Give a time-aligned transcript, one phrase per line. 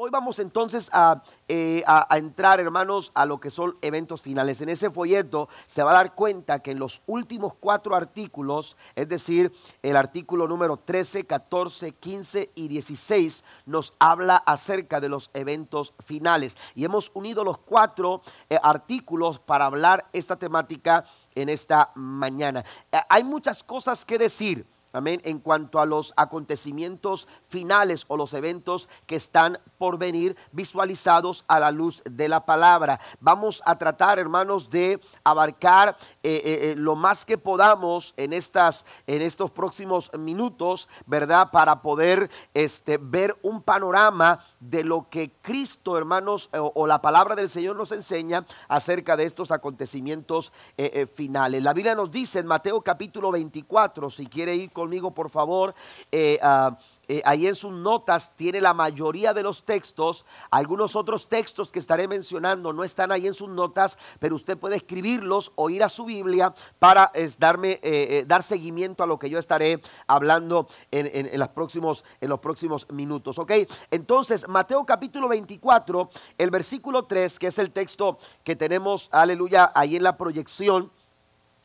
[0.00, 4.60] Hoy vamos entonces a, eh, a, entrar, hermanos, a lo que son eventos finales.
[4.60, 9.08] En ese folleto se va a dar cuenta que en los últimos cuatro artículos, es
[9.08, 9.50] decir,
[9.82, 16.56] el artículo número 13, 14, 15 y 16, nos habla acerca de los eventos finales.
[16.76, 21.04] Y hemos unido los cuatro eh, artículos para hablar esta temática
[21.34, 22.64] en esta mañana.
[22.92, 24.64] Eh, hay muchas cosas que decir.
[24.92, 25.20] Amén.
[25.24, 31.60] En cuanto a los acontecimientos finales o los eventos que están por venir visualizados a
[31.60, 32.98] la luz de la palabra.
[33.20, 39.22] Vamos a tratar, hermanos, de abarcar eh, eh, lo más que podamos en, estas, en
[39.22, 41.50] estos próximos minutos, ¿verdad?
[41.50, 47.36] Para poder este, ver un panorama de lo que Cristo, hermanos, o, o la palabra
[47.36, 51.62] del Señor nos enseña acerca de estos acontecimientos eh, finales.
[51.62, 55.74] La Biblia nos dice en Mateo capítulo 24, si quiere ir conmigo, por favor.
[56.10, 56.74] Eh, uh,
[57.10, 60.24] eh, ahí en sus notas tiene la mayoría de los textos.
[60.50, 64.76] Algunos otros textos que estaré mencionando no están ahí en sus notas, pero usted puede
[64.76, 69.38] escribirlos o ir a su Biblia para darme, eh, dar seguimiento a lo que yo
[69.38, 73.38] estaré hablando en, en, en, los próximos, en los próximos minutos.
[73.38, 73.52] ¿Ok?
[73.90, 79.96] Entonces, Mateo capítulo 24, el versículo 3, que es el texto que tenemos, aleluya, ahí
[79.96, 80.90] en la proyección.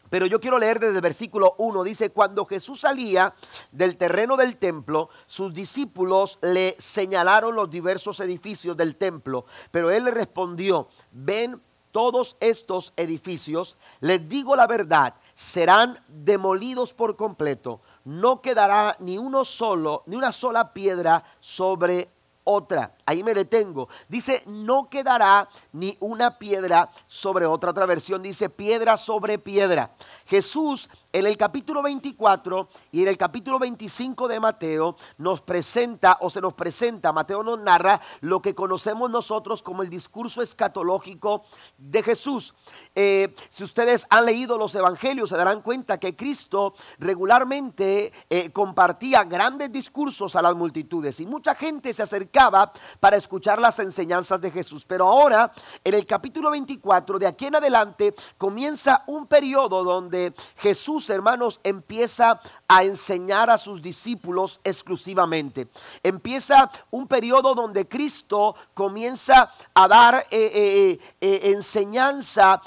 [0.10, 1.84] Pero yo quiero leer desde el versículo 1.
[1.84, 3.34] Dice, cuando Jesús salía
[3.72, 9.46] del terreno del templo, sus discípulos le señalaron los diversos edificios del templo.
[9.72, 17.16] Pero él le respondió, ven todos estos edificios, les digo la verdad, serán demolidos por
[17.16, 17.82] completo.
[18.04, 22.10] No quedará ni uno solo, ni una sola piedra sobre
[22.44, 22.96] otra.
[23.06, 23.90] Ahí me detengo.
[24.08, 27.72] Dice, no quedará ni una piedra sobre otra.
[27.72, 29.92] Otra versión dice, piedra sobre piedra.
[30.26, 36.30] Jesús en el capítulo 24 y en el capítulo 25 de Mateo nos presenta o
[36.30, 41.44] se nos presenta, Mateo nos narra lo que conocemos nosotros como el discurso escatológico
[41.78, 42.56] de Jesús.
[42.96, 49.24] Eh, si ustedes han leído los evangelios se darán cuenta que Cristo regularmente eh, compartía
[49.24, 54.50] grandes discursos a las multitudes y mucha gente se acercaba para escuchar las enseñanzas de
[54.50, 54.86] Jesús.
[54.86, 55.52] Pero ahora,
[55.84, 62.40] en el capítulo 24, de aquí en adelante, comienza un periodo donde Jesús, hermanos, empieza
[62.68, 65.68] a enseñar a sus discípulos exclusivamente.
[66.02, 72.62] Empieza un periodo donde Cristo comienza a dar eh, eh, eh, enseñanza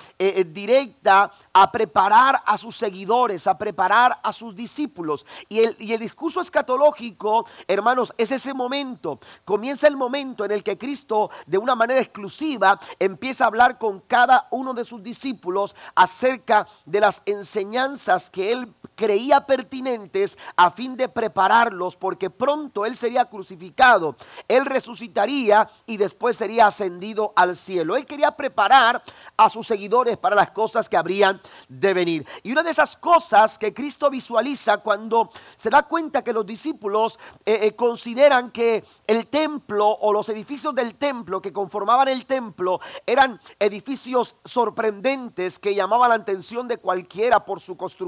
[0.46, 5.26] directa, a preparar a sus seguidores, a preparar a sus discípulos.
[5.48, 9.18] Y el discurso escatológico, hermanos, es ese momento.
[9.44, 14.00] Comienza el momento en el que Cristo, de una manera exclusiva, empieza a hablar con
[14.00, 20.96] cada uno de sus discípulos acerca de las enseñanzas que él creía pertinentes a fin
[20.96, 24.16] de prepararlos, porque pronto Él sería crucificado,
[24.48, 27.94] Él resucitaría y después sería ascendido al cielo.
[27.94, 29.02] Él quería preparar
[29.36, 32.26] a sus seguidores para las cosas que habrían de venir.
[32.42, 37.18] Y una de esas cosas que Cristo visualiza cuando se da cuenta que los discípulos
[37.44, 42.80] eh, eh, consideran que el templo o los edificios del templo que conformaban el templo
[43.04, 48.06] eran edificios sorprendentes que llamaban la atención de cualquiera por su construcción,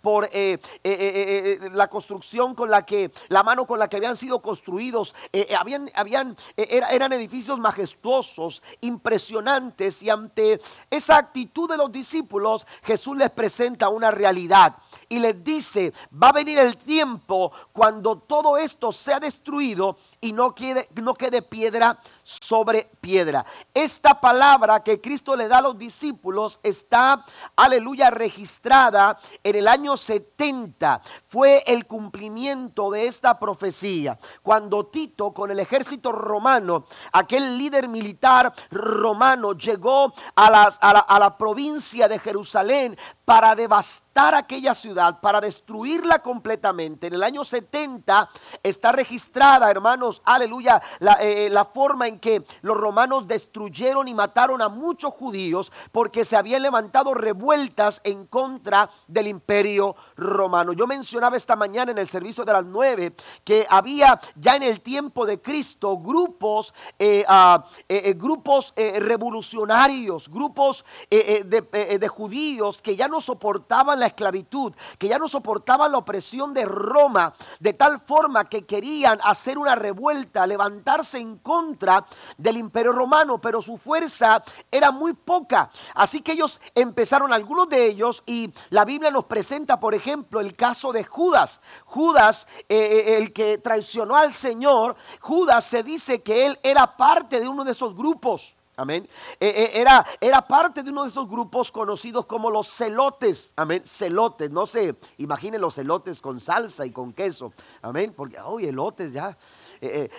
[0.00, 4.16] por eh, eh, eh, la construcción con la que, la mano con la que habían
[4.16, 5.14] sido construidos.
[5.58, 10.60] Habían, habían, era, eran edificios majestuosos, impresionantes, y ante
[10.90, 14.76] esa actitud de los discípulos, Jesús les presenta una realidad
[15.08, 20.54] y les dice, va a venir el tiempo cuando todo esto sea destruido y no
[20.54, 21.98] quede, no quede piedra
[22.40, 23.44] sobre piedra.
[23.74, 27.24] Esta palabra que Cristo le da a los discípulos está,
[27.56, 31.02] aleluya, registrada en el año 70.
[31.26, 34.18] Fue el cumplimiento de esta profecía.
[34.42, 41.00] Cuando Tito con el ejército romano, aquel líder militar romano, llegó a, las, a, la,
[41.00, 47.06] a la provincia de Jerusalén para devastar aquella ciudad, para destruirla completamente.
[47.06, 48.28] En el año 70
[48.62, 54.62] está registrada, hermanos, aleluya, la, eh, la forma en que los romanos destruyeron y mataron
[54.62, 60.72] a muchos judíos porque se habían levantado revueltas en contra del imperio romano.
[60.72, 63.14] Yo mencionaba esta mañana en el servicio de las nueve
[63.44, 70.84] que había ya en el tiempo de Cristo grupos, eh, uh, eh, grupos revolucionarios, grupos
[71.10, 76.52] de, de judíos que ya no soportaban la esclavitud, que ya no soportaban la opresión
[76.52, 82.04] de Roma, de tal forma que querían hacer una revuelta, levantarse en contra
[82.36, 85.70] del imperio romano, pero su fuerza era muy poca.
[85.94, 90.56] Así que ellos empezaron, algunos de ellos, y la Biblia nos presenta, por ejemplo, el
[90.56, 91.60] caso de Judas.
[91.84, 97.40] Judas, eh, eh, el que traicionó al Señor, Judas se dice que él era parte
[97.40, 98.54] de uno de esos grupos.
[98.80, 99.06] Amén.
[99.38, 103.52] Eh, era, era parte de uno de esos grupos conocidos como los celotes.
[103.56, 103.82] Amén.
[103.84, 104.50] Celotes.
[104.50, 107.52] No se imaginen los celotes con salsa y con queso.
[107.82, 108.14] Amén.
[108.16, 109.36] Porque, hoy elotes ya.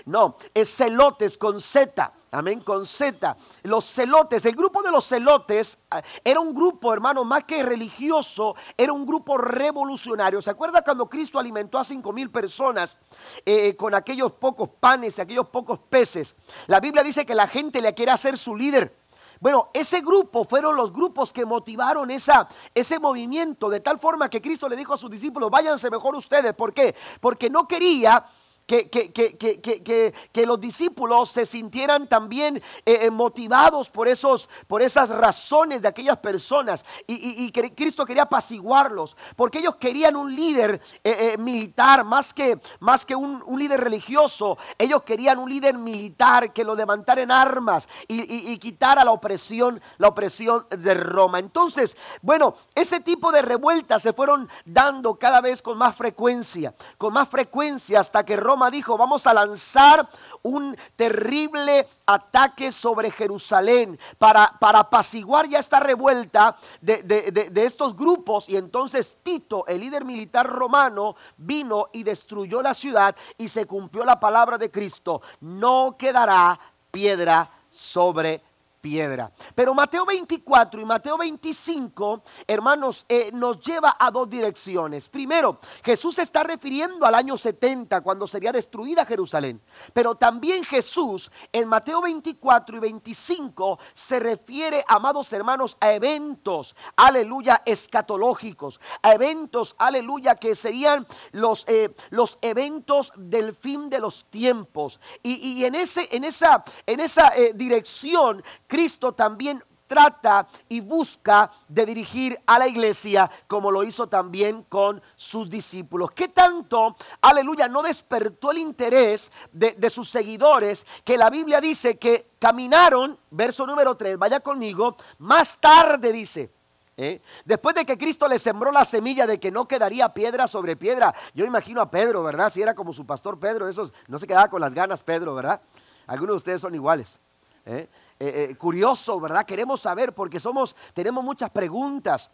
[0.05, 2.13] No, es celotes con Z.
[2.33, 3.35] Amén, con Z.
[3.63, 8.55] Los celotes, el grupo de los celotes ah, era un grupo, hermano, más que religioso,
[8.77, 10.41] era un grupo revolucionario.
[10.41, 12.97] ¿Se acuerda cuando Cristo alimentó a cinco mil personas
[13.45, 16.37] eh, con aquellos pocos panes y aquellos pocos peces?
[16.67, 18.95] La Biblia dice que la gente le quiere hacer su líder.
[19.41, 24.41] Bueno, ese grupo fueron los grupos que motivaron esa, ese movimiento de tal forma que
[24.41, 26.53] Cristo le dijo a sus discípulos, váyanse mejor ustedes.
[26.53, 26.95] ¿Por qué?
[27.19, 28.23] Porque no quería
[28.65, 35.09] que, que, que, los discípulos se sintieran también eh, eh, motivados por, esos, por esas
[35.09, 36.85] razones de aquellas personas.
[37.07, 43.05] Y, y, Cristo quería apaciguarlos, porque ellos querían un líder eh, militar más que, más
[43.05, 44.57] que un, un, líder religioso.
[44.77, 49.81] Ellos querían un líder militar que lo levantara en armas y, y quitara la opresión,
[49.97, 51.39] la opresión de Roma.
[51.39, 57.13] Entonces, bueno, ese tipo de revueltas se fueron dando cada vez con más frecuencia, con
[57.13, 60.07] más frecuencia hasta que Roma dijo, vamos a lanzar
[60.43, 68.49] un terrible ataque sobre Jerusalén para, para apaciguar ya esta revuelta de, de estos grupos.
[68.49, 74.05] Y entonces Tito, el líder militar romano, vino y destruyó la ciudad y se cumplió
[74.05, 75.21] la palabra de Cristo.
[75.39, 76.59] No quedará
[76.91, 78.41] piedra sobre
[78.81, 79.31] piedra.
[79.55, 85.07] Pero Mateo 24 y Mateo 25, hermanos, eh, nos lleva a dos direcciones.
[85.07, 89.61] Primero, Jesús está refiriendo al año 70, cuando sería destruida Jerusalén.
[89.93, 97.61] Pero también Jesús en Mateo 24 y 25 se refiere, amados hermanos, a eventos, aleluya,
[97.65, 104.99] escatológicos, a eventos, aleluya, que serían los, eh, los eventos del fin de los tiempos.
[105.23, 111.85] Y, en, ese, en esa, en esa eh, dirección, Cristo también trata y busca de
[111.85, 116.11] dirigir a la iglesia como lo hizo también con sus discípulos.
[116.11, 122.29] ¿Qué tanto, aleluya, no despertó el interés de, sus seguidores que la Biblia dice que
[122.39, 126.49] caminaron, verso número 3, vaya conmigo, más tarde dice.
[126.95, 127.19] ¿eh?
[127.43, 131.13] Después de que Cristo le sembró la semilla de que no quedaría piedra sobre piedra,
[131.33, 132.49] yo imagino a Pedro, ¿verdad?
[132.49, 135.59] Si era como su pastor Pedro, esos no se quedaba con las ganas Pedro, ¿verdad?
[136.07, 137.19] Algunos de ustedes son iguales.
[137.65, 137.89] ¿eh?
[138.23, 139.43] Eh, eh, curioso, ¿verdad?
[139.47, 142.29] Queremos saber porque somos, tenemos muchas preguntas.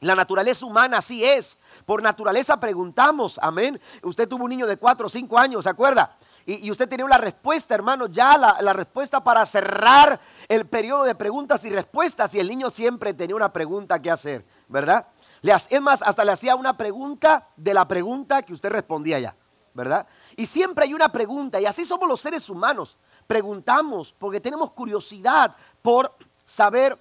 [0.00, 1.58] La naturaleza humana así es.
[1.86, 3.80] Por naturaleza preguntamos, amén.
[4.02, 6.16] Usted tuvo un niño de cuatro o cinco años, ¿se acuerda?
[6.44, 11.14] Y, usted tenía una respuesta, hermano, ya la, la, respuesta para cerrar el periodo de
[11.14, 12.34] preguntas y respuestas.
[12.34, 15.06] Y el niño siempre tenía una pregunta que hacer, ¿verdad?
[15.40, 19.36] Es más, hasta le hacía una pregunta de la pregunta que usted respondía ya,
[19.72, 20.04] ¿verdad?
[20.34, 25.56] Y siempre hay una pregunta, y así somos los seres humanos preguntamos porque tenemos curiosidad
[25.82, 26.14] por
[26.44, 26.98] saber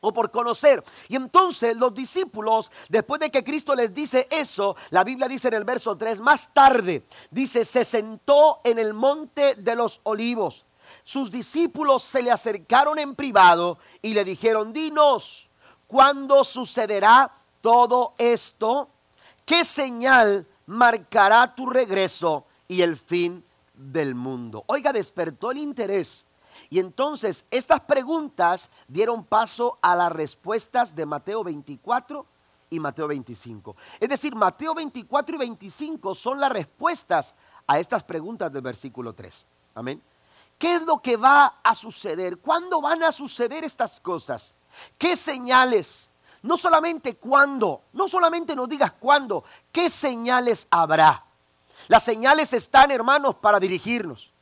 [0.00, 0.82] o por conocer.
[1.08, 5.54] Y entonces los discípulos, después de que Cristo les dice eso, la Biblia dice en
[5.54, 10.64] el verso 3, más tarde, dice, se sentó en el monte de los olivos.
[11.02, 15.50] Sus discípulos se le acercaron en privado y le dijeron, dinos,
[15.86, 18.88] ¿cuándo sucederá todo esto?
[19.44, 23.44] ¿Qué señal marcará tu regreso y el fin
[23.78, 24.64] del mundo.
[24.66, 26.26] Oiga, despertó el interés.
[26.68, 32.26] Y entonces estas preguntas dieron paso a las respuestas de Mateo 24
[32.70, 33.76] y Mateo 25.
[34.00, 37.34] Es decir, Mateo 24 y 25 son las respuestas
[37.66, 39.46] a estas preguntas del versículo 3.
[39.76, 40.02] Amén.
[40.58, 42.38] ¿Qué es lo que va a suceder?
[42.38, 44.54] ¿Cuándo van a suceder estas cosas?
[44.98, 46.10] ¿Qué señales?
[46.42, 51.27] No solamente cuándo, no solamente nos digas cuándo, ¿qué señales habrá?
[51.88, 54.32] Las señales están, hermanos, para dirigirnos.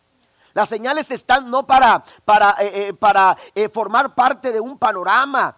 [0.57, 5.55] Las señales están no para, para, eh, eh, para eh, formar parte de un panorama,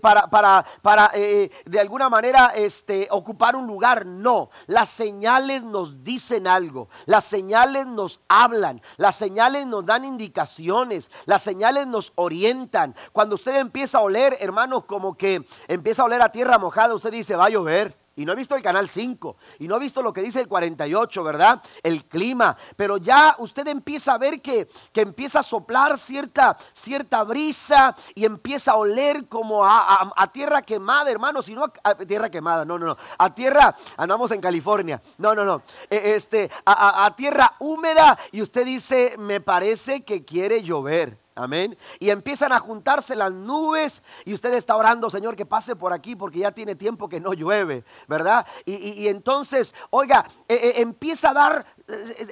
[0.00, 4.06] para, para, para de alguna manera este, ocupar un lugar.
[4.06, 11.10] No, las señales nos dicen algo, las señales nos hablan, las señales nos dan indicaciones,
[11.26, 12.94] las señales nos orientan.
[13.10, 17.10] Cuando usted empieza a oler, hermanos, como que empieza a oler a tierra mojada, usted
[17.10, 20.02] dice, va a llover y no he visto el canal 5 y no he visto
[20.02, 21.62] lo que dice el 48, ¿verdad?
[21.82, 27.24] El clima, pero ya usted empieza a ver que, que empieza a soplar cierta, cierta
[27.24, 32.66] brisa y empieza a oler como a, tierra quemada, hermano, si no a, tierra quemada,
[32.66, 37.54] no, no, no, a tierra, andamos en California, no, no, no, e, este, a tierra
[37.58, 41.16] húmeda y usted dice, me parece que quiere llover.
[41.40, 41.74] Amén.
[41.98, 46.14] Y empiezan a juntarse las nubes y usted está orando, Señor, que pase por aquí
[46.14, 48.46] porque ya tiene tiempo que no llueve, ¿verdad?
[48.66, 51.66] Y, entonces, oiga, eh, eh, empieza a dar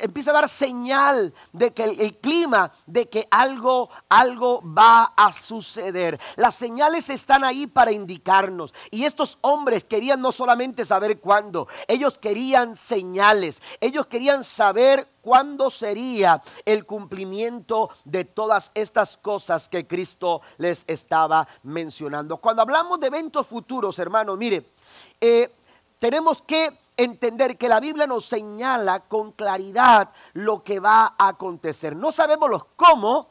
[0.03, 6.19] empieza a dar señal de que el, clima, de que algo, algo va a suceder.
[6.37, 8.75] Las señales están ahí para indicarnos.
[8.91, 13.61] Y estos hombres querían no solamente saber cuándo, ellos querían señales.
[13.81, 21.47] Ellos querían saber cuándo sería el cumplimiento de todas estas cosas que Cristo les estaba
[21.62, 22.38] mencionando.
[22.38, 24.73] Cuando hablamos de eventos futuros, hermanos, mire,
[25.21, 25.53] eh,
[25.99, 31.97] tenemos que entender que la Biblia nos señala con claridad lo que va a acontecer.
[31.97, 33.28] No sabemos los cómo,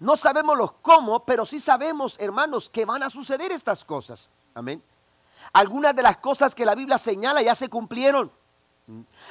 [0.00, 4.28] no sabemos los cómo, pero sí sabemos, hermanos, que van a suceder estas cosas.
[4.54, 4.82] Amén.
[5.52, 8.30] Algunas de las cosas que la Biblia señala ya se cumplieron.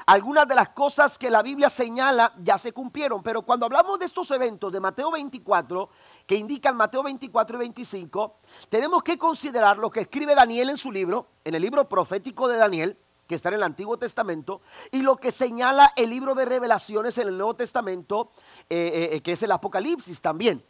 [0.05, 4.05] Algunas de las cosas que la Biblia señala ya se cumplieron, pero cuando hablamos de
[4.05, 5.89] estos eventos de Mateo 24,
[6.25, 8.35] que indican Mateo 24 y 25,
[8.67, 12.57] tenemos que considerar lo que escribe Daniel en su libro, en el libro profético de
[12.57, 17.17] Daniel, que está en el Antiguo Testamento, y lo que señala el libro de revelaciones
[17.17, 18.31] en el Nuevo Testamento,
[18.69, 20.63] eh, eh, que es el Apocalipsis también.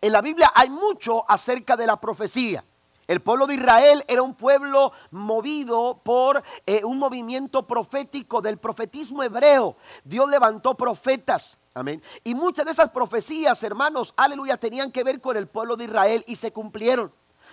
[0.00, 2.64] En la Biblia hay mucho acerca de la profecía.
[3.06, 9.22] El pueblo de Israel era un pueblo movido por eh, un movimiento profético del profetismo
[9.22, 9.76] hebreo.
[10.04, 11.56] Dios levantó profetas.
[11.74, 12.02] Amén.
[12.24, 16.24] Y muchas de esas profecías, hermanos, aleluya, tenían que ver con el pueblo de Israel
[16.26, 17.12] y se cumplieron.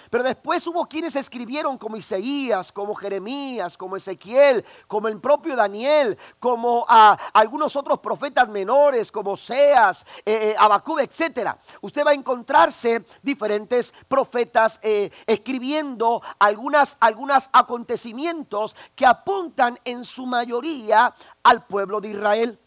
[0.09, 6.17] Pero después hubo quienes escribieron como Isaías, como Jeremías, como Ezequiel, como el propio Daniel,
[6.39, 11.55] como a algunos otros profetas menores como Seas, eh, eh etc.
[11.81, 20.25] Usted va a encontrarse diferentes profetas eh, escribiendo algunas, algunos acontecimientos que apuntan en su
[20.25, 22.59] mayoría al pueblo de Israel.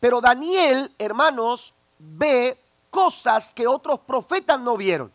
[0.00, 2.58] Pero Daniel, hermanos, ve
[2.90, 5.12] cosas que otros profetas no vieron.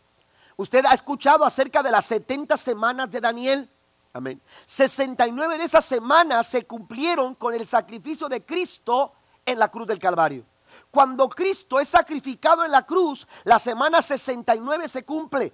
[0.57, 3.69] Usted ha escuchado acerca de las 70 semanas de Daniel.
[4.13, 4.41] Amén.
[4.65, 9.13] 69 de esas semanas se cumplieron con el sacrificio de Cristo
[9.45, 10.45] en la cruz del Calvario.
[10.91, 15.53] Cuando Cristo es sacrificado en la cruz, la semana 69 se cumple.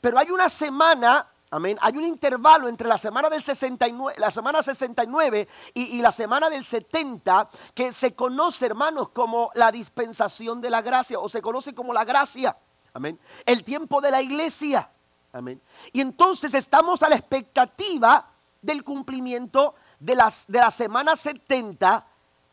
[0.00, 4.62] Pero hay una semana, amén, hay un intervalo entre la semana del 69, la semana
[4.62, 10.70] 69 y, y la semana del 70 que se conoce, hermanos, como la dispensación de
[10.70, 12.56] la gracia o se conoce como la gracia.
[12.92, 13.18] Amén.
[13.46, 14.90] El tiempo de la iglesia.
[15.32, 15.60] Amén.
[15.92, 18.30] Y entonces estamos a la expectativa
[18.62, 22.06] del cumplimiento de, las, de la semana 70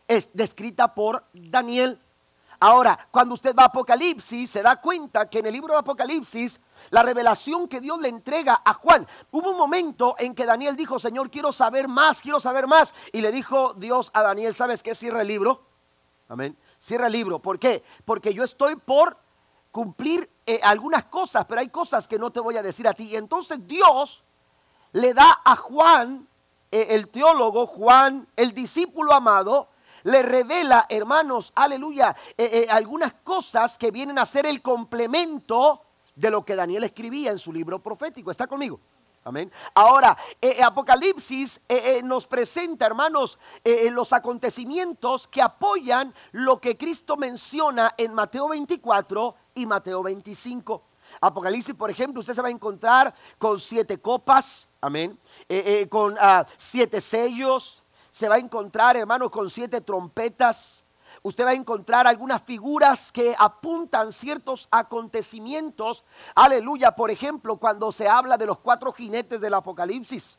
[0.08, 2.02] es descrita por Daniel.
[2.60, 6.60] Ahora, cuando usted va a Apocalipsis, se da cuenta que en el libro de Apocalipsis,
[6.90, 10.98] la revelación que Dios le entrega a Juan, hubo un momento en que Daniel dijo,
[10.98, 12.96] Señor, quiero saber más, quiero saber más.
[13.12, 14.96] Y le dijo Dios a Daniel, ¿sabes qué?
[14.96, 15.66] Cierra el libro.
[16.30, 16.58] Amén.
[16.80, 17.40] Cierra el libro.
[17.40, 17.84] ¿Por qué?
[18.06, 19.18] Porque yo estoy por
[19.78, 23.10] cumplir eh, algunas cosas, pero hay cosas que no te voy a decir a ti.
[23.12, 24.24] Y entonces Dios
[24.92, 26.28] le da a Juan,
[26.72, 29.70] eh, el teólogo, Juan, el discípulo amado,
[30.02, 35.84] le revela, hermanos, aleluya, eh, algunas cosas que vienen a ser el complemento
[36.16, 38.32] de lo que Daniel escribía en su libro profético.
[38.32, 38.80] ¿Está conmigo?
[39.28, 39.52] Amén.
[39.74, 40.18] Ahora,
[40.64, 41.60] Apocalipsis
[42.06, 43.38] nos presenta, hermanos,
[43.92, 50.82] los acontecimientos que apoyan lo que Cristo menciona en Mateo 24 y Mateo 25.
[51.20, 55.20] Apocalipsis, por ejemplo, usted se va a encontrar con siete copas, amén,
[55.50, 60.84] eh, eh, con ah, siete sellos, se va a encontrar, hermanos, con siete trompetas.
[61.24, 66.04] Usted va a encontrar algunas figuras que apuntan ciertos acontecimientos.
[66.36, 70.38] Aleluya, por ejemplo, cuando se habla de los cuatro jinetes del Apocalipsis.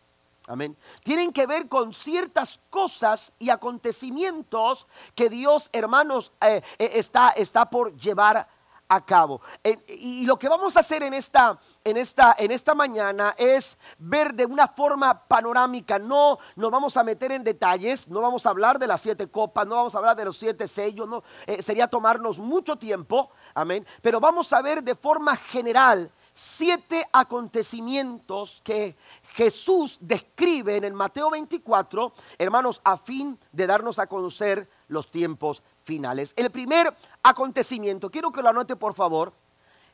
[0.48, 0.76] Amén.
[1.04, 7.94] Tienen que ver con ciertas cosas y acontecimientos que Dios, hermanos, eh, está, está por
[7.96, 8.48] llevar
[8.88, 9.40] a cabo.
[9.88, 14.34] y lo que vamos a hacer en esta, en, esta, en esta mañana es ver
[14.34, 15.98] de una forma panorámica.
[15.98, 19.66] No nos vamos a meter en detalles, no vamos a hablar de las siete copas,
[19.66, 23.86] no vamos a hablar de los siete sellos, no, eh, sería tomarnos mucho tiempo, amén.
[24.02, 28.96] Pero vamos a ver de forma general siete acontecimientos que
[29.34, 35.62] Jesús describe en el Mateo 24, hermanos, a fin de darnos a conocer los tiempos
[35.88, 36.34] finales.
[36.36, 39.32] El primer acontecimiento, quiero que lo anote por favor,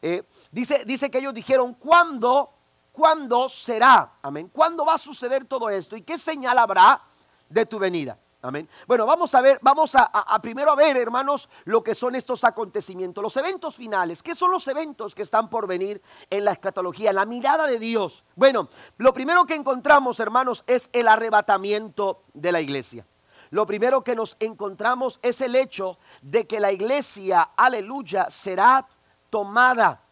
[0.02, 2.50] eh, dice, dice que ellos dijeron, cuando
[2.90, 4.18] ¿cuándo será?
[4.22, 4.50] Amén.
[4.52, 5.96] ¿Cuándo va a suceder todo esto?
[5.96, 7.00] ¿Y qué señal habrá
[7.48, 8.18] de tu venida?
[8.42, 8.68] Amén.
[8.86, 10.10] Bueno, vamos a ver, vamos a,
[10.42, 14.22] primero a ver, hermanos, lo que son estos acontecimientos, los eventos finales.
[14.22, 18.24] ¿Qué son los eventos que están por venir en la escatología, la mirada de Dios?
[18.34, 23.06] Bueno, lo primero que encontramos, hermanos, es el arrebatamiento de la iglesia.
[23.54, 28.84] Lo primero que nos encontramos es el hecho de que la iglesia, aleluya, será
[29.30, 30.02] tomada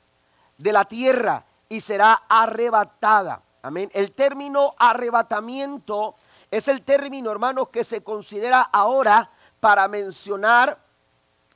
[0.56, 3.42] de la tierra y será arrebatada.
[3.62, 3.90] Amén.
[3.94, 6.14] El término arrebatamiento
[6.52, 10.78] es el término, hermanos, que se considera ahora para mencionar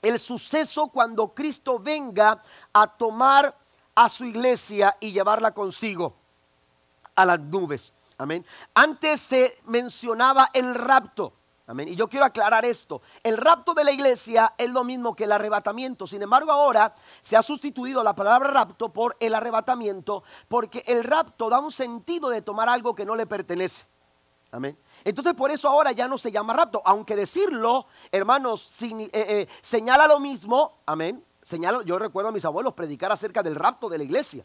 [0.02, 3.56] el suceso cuando Cristo venga a tomar
[3.94, 6.16] a su iglesia y llevarla consigo
[7.14, 7.92] a las nubes.
[8.18, 8.44] Amén.
[8.74, 11.35] Antes se mencionaba el rapto.
[11.68, 11.88] Amén.
[11.88, 13.02] Y yo quiero aclarar esto.
[13.24, 16.06] El rapto de la iglesia es lo mismo que el arrebatamiento.
[16.06, 21.50] Sin embargo, ahora se ha sustituido la palabra rapto por el arrebatamiento porque el rapto
[21.50, 23.84] da un sentido de tomar algo que no le pertenece.
[24.52, 24.78] Amén.
[25.02, 30.06] Entonces por eso ahora ya no se llama rapto, aunque decirlo, hermanos, eh, eh, señala
[30.06, 31.24] lo mismo, amén.
[31.42, 34.44] Señalo, yo recuerdo a mis abuelos predicar acerca del rapto de la iglesia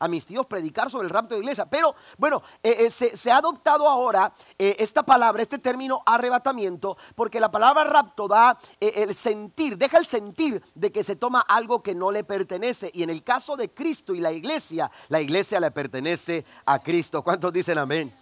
[0.00, 1.66] a mis tíos predicar sobre el rapto de iglesia.
[1.66, 7.84] Pero bueno, eh, se, ha adoptado ahora esta palabra, este término arrebatamiento, porque la palabra
[7.84, 12.24] rapto da el sentir, deja el sentir de que se toma algo que no le
[12.24, 12.90] pertenece.
[12.92, 17.22] Y en el caso de Cristo y la iglesia, la iglesia le pertenece a Cristo.
[17.22, 18.12] ¿Cuántos dicen amén?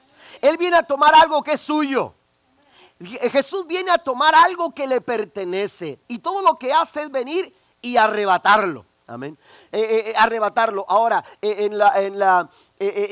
[0.40, 2.14] Él viene a tomar algo que es suyo.
[3.00, 6.00] Jesús viene a tomar algo que le pertenece.
[6.08, 8.85] Y todo lo que hace es venir y arrebatarlo.
[9.08, 9.38] Amén.
[9.72, 10.84] Eh, eh, eh, arrebatarlo.
[10.86, 12.50] Ahora, en la, en la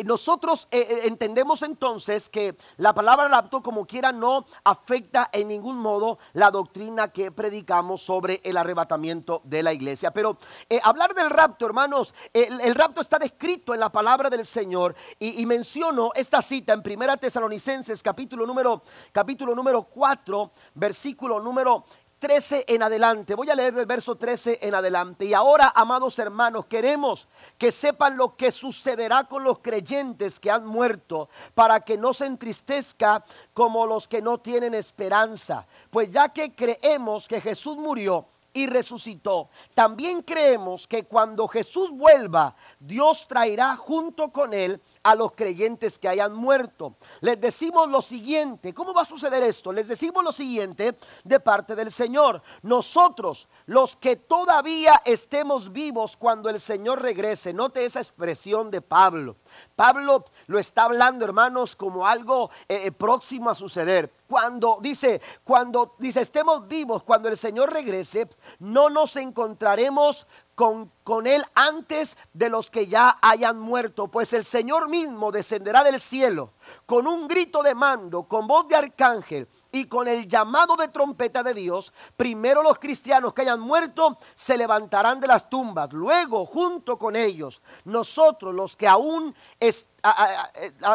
[0.05, 6.53] nosotros entendemos entonces que la palabra rapto, como quiera, no afecta en ningún modo la
[6.53, 10.13] doctrina que predicamos sobre el arrebatamiento de la iglesia.
[10.13, 10.39] Pero
[10.85, 15.47] hablar del rapto, hermanos, el, rapto está descrito en la palabra del Señor y, y
[15.47, 21.85] menciono esta cita en Primera Tesalonicenses, capítulo número, capítulo número 4, versículo número
[22.19, 23.35] 13 en adelante.
[23.35, 25.27] Voy a leer del verso 13 en adelante.
[25.27, 30.67] Y ahora, amados hermanos, queremos que sepan lo que sucederá con los creyentes que han
[30.67, 35.67] muerto, para que no se entristezca como los que no tienen esperanza.
[35.91, 39.51] Pues ya que creemos que Jesús murió, y resucitó.
[39.75, 46.09] También creemos que cuando Jesús vuelva, Dios traerá junto con él a los creyentes que
[46.09, 46.97] hayan muerto.
[47.21, 49.73] Les decimos lo siguiente, ¿cómo va a suceder esto?
[49.73, 52.43] Les decimos lo siguiente de parte del Señor.
[52.63, 59.37] Nosotros, los que todavía estemos vivos cuando el Señor regrese, note esa expresión de Pablo.
[59.77, 64.13] Pablo lo está hablando, hermanos, como algo eh, eh, próximo a suceder.
[64.27, 71.27] Cuando dice, cuando dice, estemos vivos, cuando el Señor regrese, no nos encontraremos con, con,
[71.27, 76.55] Él antes de los que ya hayan muerto, pues el Señor mismo descenderá del cielo
[76.87, 81.43] con un grito de mando, con voz de arcángel y con el llamado de trompeta
[81.43, 81.93] de Dios.
[82.17, 87.61] Primero los cristianos que hayan muerto se levantarán de las tumbas, luego junto con ellos
[87.85, 89.35] nosotros los que aún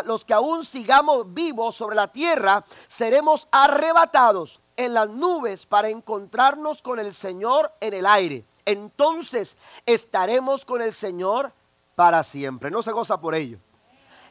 [0.06, 6.82] los que aún sigamos vivos sobre la tierra seremos arrebatados en las nubes para encontrarnos
[6.82, 11.54] con el Señor en el aire entonces estaremos con el Señor
[11.96, 12.72] para siempre.
[12.72, 13.60] No se goza por ello.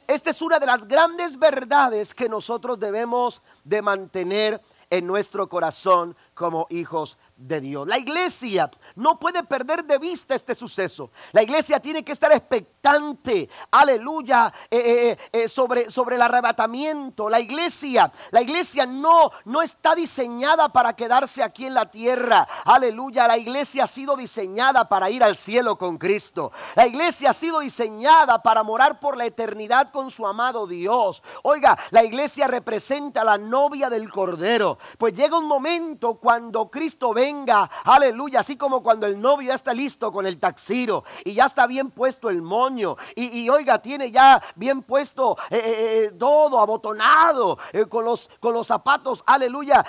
[0.07, 6.17] Esta es una de las grandes verdades que nosotros debemos de mantener en nuestro corazón
[6.35, 7.89] como hijos de Dios.
[7.89, 11.11] La iglesia no puede perder de vista este suceso.
[11.33, 17.31] La iglesia tiene que estar expectante, aleluya, eh, eh, eh, sobre, sobre el arrebatamiento.
[17.31, 22.47] La iglesia, la iglesia no, no está diseñada para quedarse aquí en la tierra.
[22.65, 26.53] Aleluya, la iglesia ha sido diseñada para ir al cielo con Cristo.
[26.75, 31.23] La iglesia ha sido diseñada para morar por la eternidad con su amado Dios.
[31.43, 34.79] Oiga, la iglesia representa a la novia del Cordero.
[34.99, 39.55] Pues llega un momento cuando Cristo ve venga, aleluya, así como cuando el novio ya
[39.55, 44.11] está listo con el taxiro y ya está bien puesto el moño y, oiga, tiene
[44.11, 47.59] ya bien puesto eh, eh, eh, todo abotonado
[47.91, 49.85] con, los, con los zapatos, aleluya,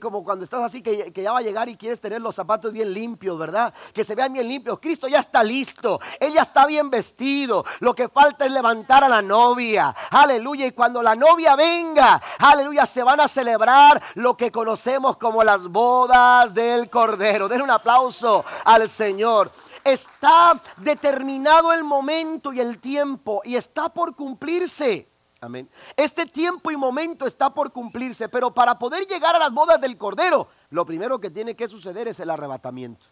[0.00, 2.72] como cuando estás así que, que, ya va a llegar y quieres tener los zapatos
[2.72, 3.74] bien limpios, ¿verdad?
[3.92, 4.78] Que se vean bien limpios.
[4.80, 9.20] Cristo ya está listo, ella está bien vestido, lo que falta es levantar a la
[9.20, 15.18] novia, aleluya, y cuando la novia venga, aleluya, se van a celebrar lo que conocemos
[15.18, 17.48] como las bodas del Cordero.
[17.48, 19.50] Den un aplauso al Señor.
[19.84, 25.08] Está determinado el momento y el tiempo y está por cumplirse.
[25.40, 25.70] Amén.
[25.96, 29.96] Este tiempo y momento está por cumplirse, pero para poder llegar a las bodas del
[29.96, 33.06] Cordero, lo primero que tiene que suceder es el arrebatamiento.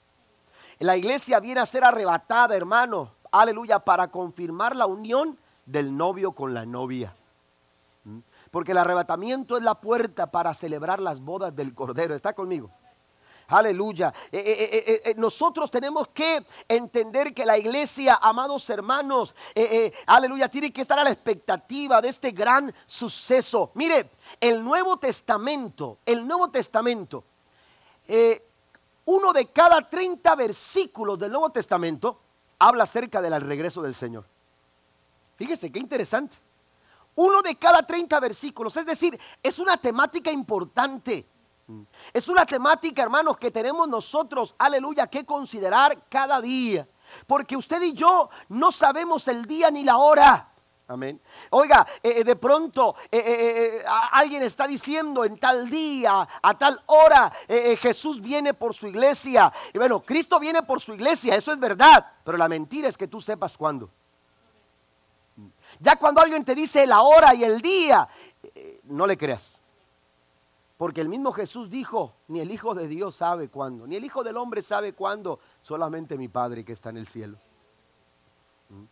[0.79, 6.53] La iglesia viene a ser arrebatada, hermano, aleluya, para confirmar la unión del novio con
[6.53, 7.15] la novia.
[8.51, 12.15] Porque el arrebatamiento es la puerta para celebrar las bodas del Cordero.
[12.15, 12.71] ¿Está conmigo?
[13.49, 14.13] Aleluya.
[14.31, 19.35] Eh, eh, eh, nosotros tenemos que entender que la iglesia, amados hermanos,
[20.07, 23.71] aleluya, tiene que estar a la expectativa de este gran suceso.
[23.75, 27.25] Mire, el Nuevo Testamento, el Nuevo Testamento,
[29.07, 32.21] uno de cada 30 versículos del Nuevo Testamento
[32.59, 34.27] habla acerca del regreso del Señor.
[35.37, 36.37] Fíjese qué interesante.
[37.21, 41.29] Uno de cada 30 versículos, es decir, es una temática importante.
[42.13, 46.89] Es una temática, hermanos, que tenemos nosotros, aleluya, que considerar cada día.
[47.27, 50.53] Porque usted y yo no sabemos el día ni la hora.
[50.87, 51.21] Amén.
[51.51, 57.33] Oiga, eh, eh, de pronto eh, alguien está diciendo en tal día, a tal hora,
[57.81, 59.53] Jesús viene por su iglesia.
[59.75, 62.07] Y bueno, Cristo viene por su iglesia, eso es verdad.
[62.23, 63.91] Pero la mentira es que tú sepas cuándo.
[65.81, 68.09] Ya cuando alguien te dice la hora y el día,
[68.85, 69.61] no le creas.
[70.77, 74.23] Porque el mismo Jesús dijo, ni el Hijo de Dios sabe cuándo, ni el Hijo
[74.23, 77.37] del Hombre sabe cuándo, solamente mi Padre que está en el cielo.
[78.69, 78.85] ¿Mm?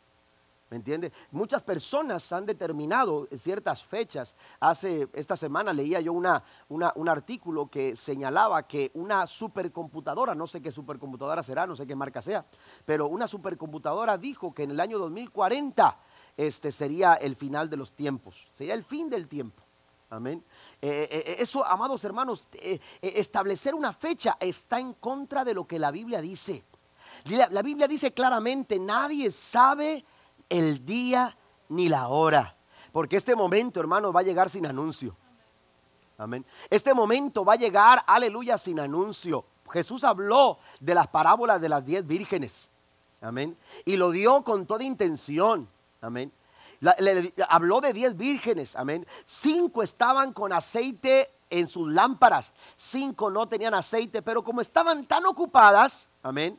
[0.69, 1.13] ¿Me entiende?
[1.31, 4.35] Muchas personas han determinado ciertas fechas.
[4.59, 10.61] Hace esta semana leía yo una, un artículo que señalaba que una supercomputadora, no sé
[10.61, 12.45] qué supercomputadora será, no sé qué marca sea,
[12.85, 16.01] pero una supercomputadora dijo que en el año 2040
[16.37, 19.63] este sería el final de los tiempos, sería el fin del tiempo.
[20.11, 20.43] Amén.
[20.81, 22.47] Eh, eh, eh, eso, amados hermanos,
[23.03, 26.65] establecer una fecha está en contra de lo que la Biblia dice.
[27.25, 30.05] La, Biblia dice claramente, nadie sabe
[30.49, 31.37] el día
[31.69, 32.57] ni la hora.
[32.93, 35.17] Porque este momento, hermanos, va a llegar sin anuncio.
[36.19, 36.47] Amén.
[36.71, 39.45] Este momento va a llegar, aleluya, sin anuncio.
[39.71, 42.71] Jesús habló de las parábolas de las diez vírgenes.
[43.21, 43.57] Amén.
[43.85, 45.69] Y lo dio con toda intención.
[46.07, 46.33] Amén
[46.81, 49.07] le, habló de diez vírgenes, amén.
[49.25, 55.25] Cinco estaban con aceite en sus lámparas, cinco no tenían aceite, pero como estaban tan
[55.27, 56.59] ocupadas, amén,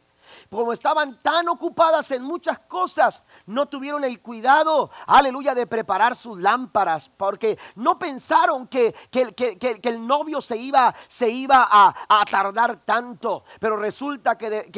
[0.50, 6.40] como estaban tan ocupadas en muchas cosas, no tuvieron el cuidado, aleluya, de preparar sus
[6.40, 13.46] lámparas, porque no pensaron que, que, el novio se iba, se iba a, tardar tanto.
[13.60, 14.70] Pero resulta que,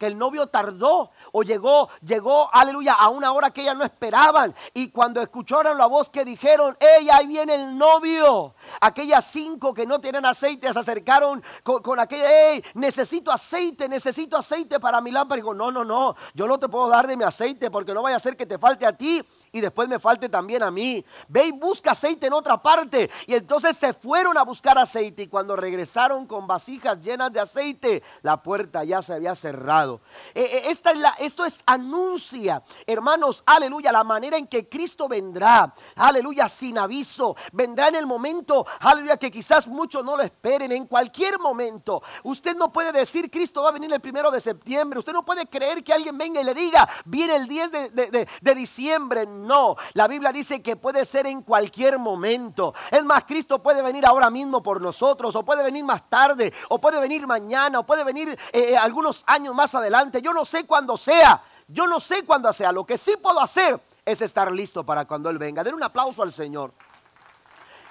[0.00, 4.54] el, novio tardó o llegó, llegó, aleluya, a una hora que ellas no esperaban.
[4.74, 8.54] Y cuando escucharon la voz que dijeron, ella ahí viene el novio.
[8.80, 14.36] Aquellas cinco que no tienen aceite se acercaron con, con aquella, hey, necesito aceite, necesito
[14.36, 15.38] aceite aceite para mi lámpara.
[15.38, 18.02] Y digo, no, no, no, yo no te puedo dar de mi aceite porque no
[18.02, 19.22] vaya a ser que te falte a ti
[19.54, 21.04] y después me falte también a mí.
[21.28, 23.10] Ve y busca aceite en otra parte.
[23.26, 28.02] Y entonces se fueron a buscar aceite y cuando regresaron con vasijas llenas de aceite,
[28.22, 30.00] la puerta ya se había cerrado.
[30.34, 36.48] Eh, eh, esta esto es anuncia, hermanos, aleluya, la manera en que Cristo vendrá, aleluya,
[36.48, 37.36] sin aviso.
[37.52, 42.02] Vendrá en el momento, aleluya, que quizás muchos no lo esperen, en cualquier momento.
[42.22, 44.98] Usted no puede decir Cristo va a venir el primero de septiembre.
[44.98, 48.28] Usted no puede creer que alguien venga y le diga, viene el 10 de, de,
[48.40, 49.26] de diciembre.
[49.42, 52.74] No, la Biblia dice que puede ser en cualquier momento.
[52.90, 56.80] Es más, Cristo puede venir ahora mismo por nosotros, o puede venir más tarde, o
[56.80, 60.22] puede venir mañana, o puede venir eh, eh, algunos años más adelante.
[60.22, 62.72] Yo no sé cuándo sea, yo no sé cuándo sea.
[62.72, 65.64] Lo que sí puedo hacer es estar listo para cuando Él venga.
[65.64, 66.72] Den un aplauso al Señor.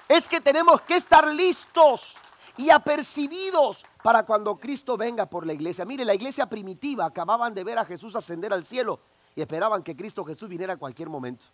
[0.08, 2.16] Es que tenemos que estar listos
[2.56, 5.84] y apercibidos para cuando Cristo venga por la iglesia.
[5.84, 9.00] Mire, la iglesia primitiva acababan de ver a Jesús ascender al cielo
[9.34, 11.44] y esperaban que Cristo Jesús viniera a cualquier momento.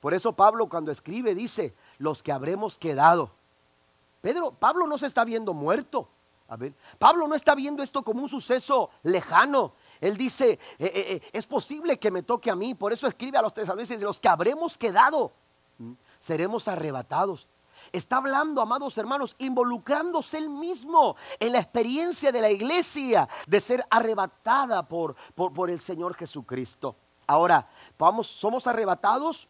[0.00, 3.30] Por eso Pablo cuando escribe dice, los que habremos quedado.
[4.20, 6.08] Pedro, Pablo no se está viendo muerto.
[6.48, 9.74] A ver, Pablo no está viendo esto como un suceso lejano.
[10.00, 12.74] Él dice, eh, eh, eh, es posible que me toque a mí.
[12.74, 15.32] Por eso escribe a los tesalonicenses, los que habremos quedado,
[16.18, 17.46] seremos arrebatados.
[17.92, 23.84] Está hablando, amados hermanos, involucrándose él mismo en la experiencia de la iglesia de ser
[23.90, 26.96] arrebatada por, por, el Señor Jesucristo.
[27.26, 29.48] Ahora, vamos, somos arrebatados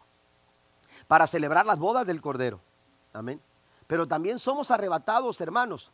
[1.06, 2.60] para celebrar las bodas del Cordero.
[3.12, 3.40] Amén.
[3.86, 5.90] Pero también somos arrebatados, hermanos,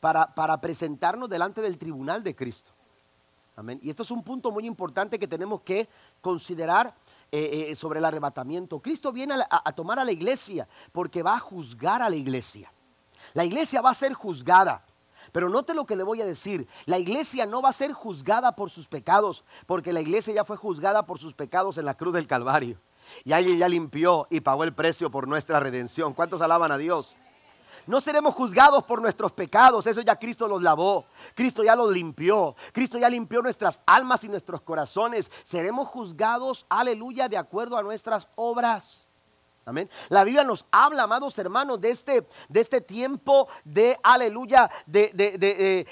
[0.00, 2.72] para, para presentarnos delante del tribunal de Cristo.
[3.56, 3.80] Amén.
[3.82, 5.88] Y esto es un punto muy importante que tenemos que
[6.20, 6.94] considerar
[7.30, 8.80] eh, eh, sobre el arrebatamiento.
[8.80, 12.72] Cristo viene a, tomar a la iglesia porque va a juzgar a la iglesia.
[13.34, 14.84] La iglesia va a ser juzgada.
[15.30, 16.66] Pero note lo que le voy a decir.
[16.86, 20.56] La iglesia no va a ser juzgada por sus pecados, porque la iglesia ya fue
[20.56, 22.80] juzgada por sus pecados en la cruz del Calvario.
[23.24, 26.14] Y alguien ya limpió y pagó el precio por nuestra redención.
[26.14, 27.14] ¿Cuántos alaban a Dios?
[27.86, 32.54] No seremos juzgados por nuestros pecados, eso ya Cristo los lavó, Cristo ya los limpió,
[32.72, 35.30] Cristo ya limpió nuestras almas y nuestros corazones.
[35.44, 39.08] Seremos juzgados, aleluya, de acuerdo a nuestras obras.
[39.68, 39.90] Amén.
[40.08, 45.86] La Biblia nos habla, amados hermanos, de este, de este tiempo de aleluya, de, de,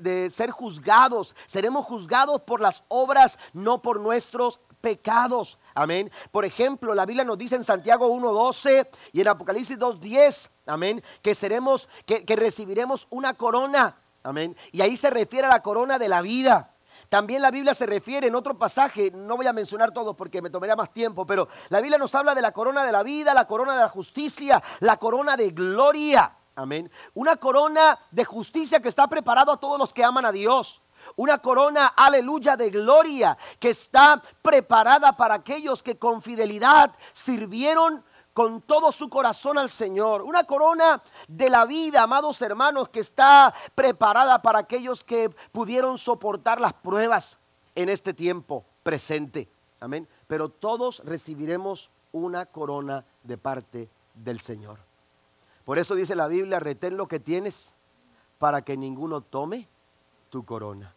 [0.00, 1.36] de, ser juzgados.
[1.44, 5.58] Seremos juzgados por las obras, no por nuestros pecados.
[5.74, 6.12] Amén.
[6.30, 11.34] Por ejemplo, la Biblia nos dice en Santiago 1.12 y en Apocalipsis 2.10, amén, que
[11.34, 13.96] seremos, que, recibiremos una corona.
[14.22, 14.54] Amén.
[14.72, 16.74] Y ahí se refiere a la corona de la vida.
[17.08, 20.50] También la Biblia se refiere en otro pasaje, no voy a mencionar todos porque me
[20.50, 23.46] tomaría más tiempo, pero la Biblia nos habla de la corona de la vida, la
[23.46, 26.36] corona de la justicia, la corona de gloria.
[26.56, 26.90] Amén.
[27.14, 30.82] Una corona de justicia que está preparado a todos los que aman a Dios.
[31.16, 38.60] Una corona, aleluya, de gloria que está preparada para aquellos que con fidelidad sirvieron con
[38.60, 40.22] todo su corazón al Señor.
[40.22, 46.60] Una corona de la vida, amados hermanos, que está preparada para aquellos que pudieron soportar
[46.60, 47.38] las pruebas
[47.74, 49.48] en este tiempo presente.
[49.80, 50.08] Amén.
[50.26, 54.78] Pero todos recibiremos una corona de parte del Señor.
[55.64, 57.72] Por eso dice la Biblia, retén lo que tienes
[58.38, 59.68] para que ninguno tome
[60.34, 60.92] tu corona.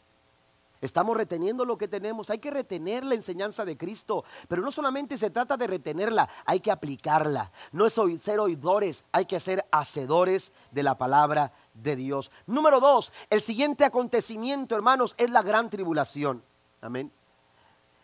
[0.81, 2.31] Estamos reteniendo lo que tenemos.
[2.31, 4.25] Hay que retener la enseñanza de Cristo.
[4.47, 7.51] Pero no solamente se trata de retenerla, hay que aplicarla.
[7.71, 12.31] No es ser oidores, hay que ser hacedores de la palabra de Dios.
[12.47, 16.43] Número dos, el siguiente acontecimiento, hermanos, es la gran tribulación.
[16.81, 17.11] Amén.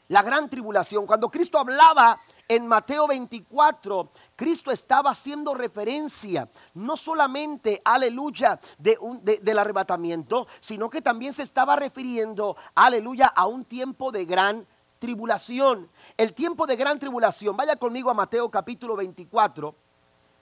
[0.10, 1.08] La gran tribulación.
[1.08, 8.98] Cuando Cristo hablaba en Mateo 24, Cristo estaba haciendo referencia no solamente, aleluya, de
[9.42, 14.68] del arrebatamiento, sino que también se estaba refiriendo, aleluya, a un tiempo de gran
[15.00, 15.90] tribulación.
[16.18, 19.76] El tiempo de gran tribulación, vaya conmigo a Mateo capítulo 24,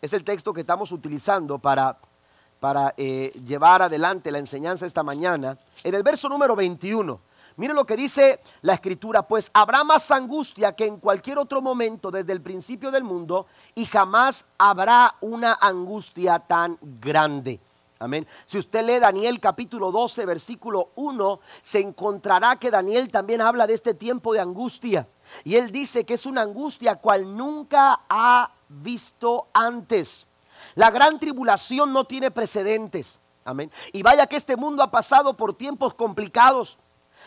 [0.01, 1.99] es el texto que estamos utilizando para,
[2.59, 5.57] para eh, llevar adelante la enseñanza esta mañana.
[5.83, 7.30] En el verso número 21.
[7.57, 12.11] Mire lo que dice la escritura, pues habrá más angustia que en cualquier otro momento
[12.11, 17.59] desde el principio del mundo y jamás habrá una angustia tan grande.
[17.99, 18.25] Amén.
[18.47, 23.75] Si usted lee Daniel capítulo 12, versículo 1, se encontrará que Daniel también habla de
[23.75, 25.07] este tiempo de angustia.
[25.43, 30.25] Y él dice que es una angustia cual nunca ha visto antes.
[30.73, 33.19] La gran tribulación no tiene precedentes.
[33.45, 33.71] Amén.
[33.93, 36.79] Y vaya que este mundo ha pasado por tiempos complicados.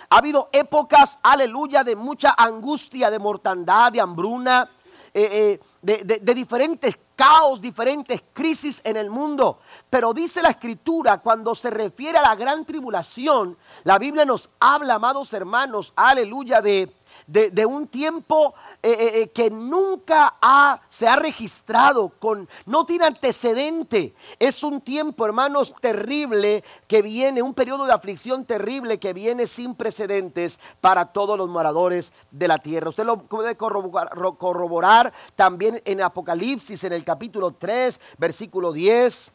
[0.08, 4.70] Ha habido épocas, aleluya, de mucha angustia, de mortandad, de hambruna,
[5.16, 9.60] eh, eh, de, diferentes caos, diferentes crisis en el mundo.
[9.88, 14.94] Pero dice la escritura, cuando se refiere a la gran tribulación, la Biblia nos habla,
[14.94, 16.92] amados hermanos, aleluya, de,
[17.26, 23.06] de, un tiempo eh, eh, eh, que nunca ha, se ha registrado, con, no tiene
[23.06, 24.14] antecedente.
[24.38, 29.74] Es un tiempo, hermanos, terrible que viene, un periodo de aflicción terrible que viene sin
[29.74, 32.90] precedentes para todos los moradores de la tierra.
[32.90, 39.32] Usted lo puede corroborar, corroborar también en Apocalipsis, en el capítulo 3, versículo 10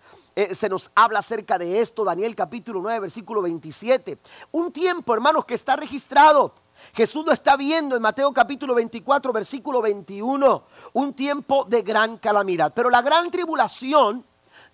[0.54, 4.17] se nos habla acerca de esto, Daniel capítulo 9, versículo 27.
[4.52, 6.54] Un tiempo, hermanos, que está registrado.
[6.93, 10.63] Jesús lo está viendo en Mateo capítulo 24, versículo 21,
[10.93, 12.73] un tiempo de gran calamidad.
[12.73, 14.25] Pero la gran tribulación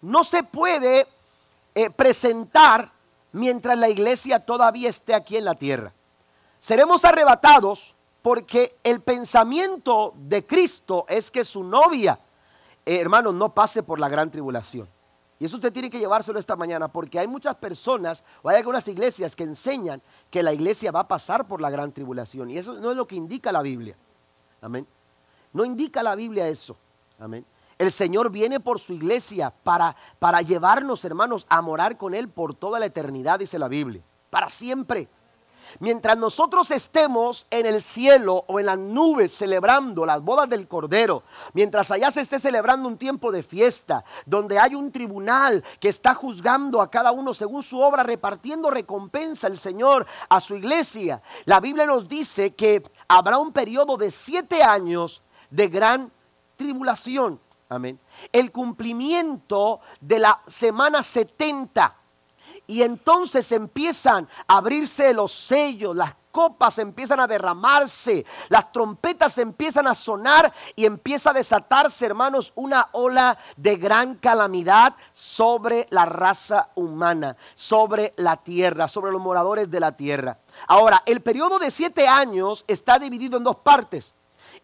[0.01, 1.07] no se puede
[1.73, 2.91] eh, presentar
[3.31, 5.93] mientras la iglesia todavía esté aquí en la tierra.
[6.59, 12.19] Seremos arrebatados porque el pensamiento de Cristo es que su novia,
[12.85, 14.94] eh, hermanos, no pase por la gran tribulación.
[15.37, 18.87] Y eso usted tiene que llevárselo esta mañana porque hay muchas personas o hay algunas
[18.87, 22.49] iglesias que enseñan que la iglesia va a pasar por la gran tribulación.
[22.49, 23.97] Y eso no es lo que indica la Biblia.
[24.61, 24.87] Amén.
[25.51, 26.77] No indica la Biblia eso.
[27.19, 27.45] Amén.
[27.77, 32.55] El Señor viene por su iglesia para, para llevarnos, hermanos, a morar con Él por
[32.55, 34.01] toda la eternidad, dice la Biblia.
[34.29, 35.09] Para siempre.
[35.80, 41.23] Mientras nosotros estemos en el cielo o en las nubes celebrando las bodas del Cordero,
[41.54, 46.13] mientras allá se esté celebrando un tiempo de fiesta, donde hay un tribunal que está
[46.13, 51.60] juzgando a cada uno según su obra, repartiendo recompensa el Señor a su iglesia, la
[51.60, 56.12] Biblia nos dice que habrá un periodo de siete años de gran
[56.56, 57.39] tribulación.
[57.67, 57.99] Amén.
[58.32, 62.04] El cumplimiento de la semana 70
[62.67, 69.88] y entonces empiezan a abrirse los sellos, las copas empiezan a derramarse, las trompetas empiezan
[69.88, 76.69] a sonar y empieza a desatarse, hermanos, una ola de gran calamidad sobre la raza
[76.75, 80.39] humana, sobre la tierra, sobre los moradores de la tierra.
[80.67, 84.13] Ahora, el periodo de siete años está dividido en dos partes.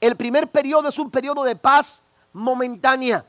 [0.02, 2.02] El primer periodo es un periodo de paz
[2.34, 3.26] momentánea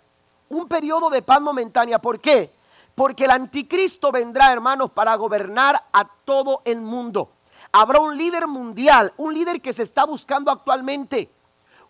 [0.53, 1.99] un periodo de paz momentánea.
[1.99, 2.53] ¿Por qué?
[2.94, 7.31] Porque el anticristo vendrá, hermanos, para gobernar a todo el mundo.
[7.72, 11.31] Habrá un líder mundial, un líder que se está buscando actualmente.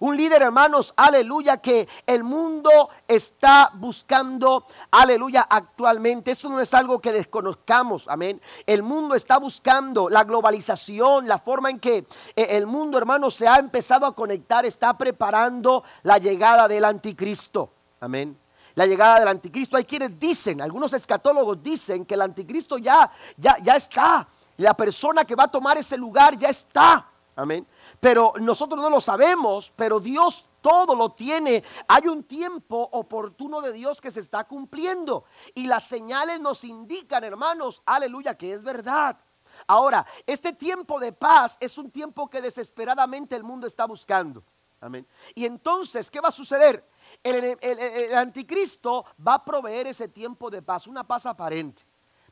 [0.03, 6.33] Un líder, hermanos, aleluya, que el mundo está buscando, aleluya, actualmente.
[6.33, 8.41] Eso no es algo que desconozcamos, amén.
[8.67, 11.99] El mundo está buscando la globalización, la forma en que
[12.35, 17.71] eh, el mundo, hermanos, se ha empezado a conectar, está preparando la llegada del anticristo,
[18.01, 18.42] amén
[18.75, 19.77] la llegada del anticristo.
[19.77, 24.29] Hay quienes dicen, algunos escatólogos dicen que el anticristo ya, ya, ya está.
[24.59, 27.09] La persona que va a tomar ese lugar ya está.
[27.35, 27.67] Amén.
[28.01, 31.65] Pero nosotros no lo sabemos, pero Dios todo lo tiene.
[31.89, 35.25] Hay un tiempo oportuno de Dios que se está cumpliendo.
[35.55, 39.19] Y las señales nos indican, hermanos, aleluya, que es verdad.
[39.67, 44.43] Ahora, este tiempo de paz es un tiempo que desesperadamente el mundo está buscando.
[44.81, 45.07] Amén.
[45.35, 46.85] Y entonces, ¿qué va a suceder?
[47.23, 51.83] El, anticristo va a proveer ese tiempo de paz, una paz aparente.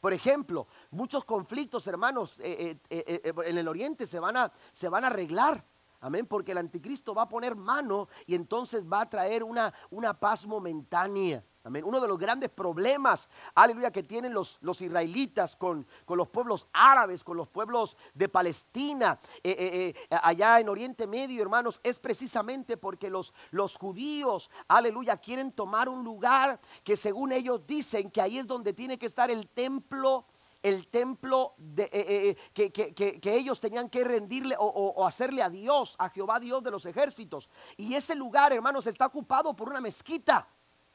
[0.01, 4.89] Por ejemplo, muchos conflictos, hermanos, eh, eh, eh, en el oriente se van, a, se
[4.89, 5.65] van a arreglar.
[6.01, 10.19] Amén, porque el anticristo va a poner mano y entonces va a traer una, una
[10.19, 11.45] paz momentánea.
[11.63, 11.85] Amén.
[11.85, 16.67] Uno de los grandes problemas, aleluya, que tienen los, los israelitas con, con, los pueblos
[16.73, 21.99] árabes, con los pueblos de Palestina, eh, eh, eh, allá en Oriente Medio, hermanos, es
[21.99, 28.23] precisamente porque los, los judíos, aleluya, quieren tomar un lugar que según ellos dicen que
[28.23, 30.25] ahí es donde tiene que estar el templo
[30.63, 36.39] el templo de, que, ellos tenían que rendirle o, o, hacerle a Dios, a Jehová
[36.39, 37.49] Dios de los ejércitos.
[37.79, 40.47] Y ese lugar, hermanos, está ocupado por una mezquita.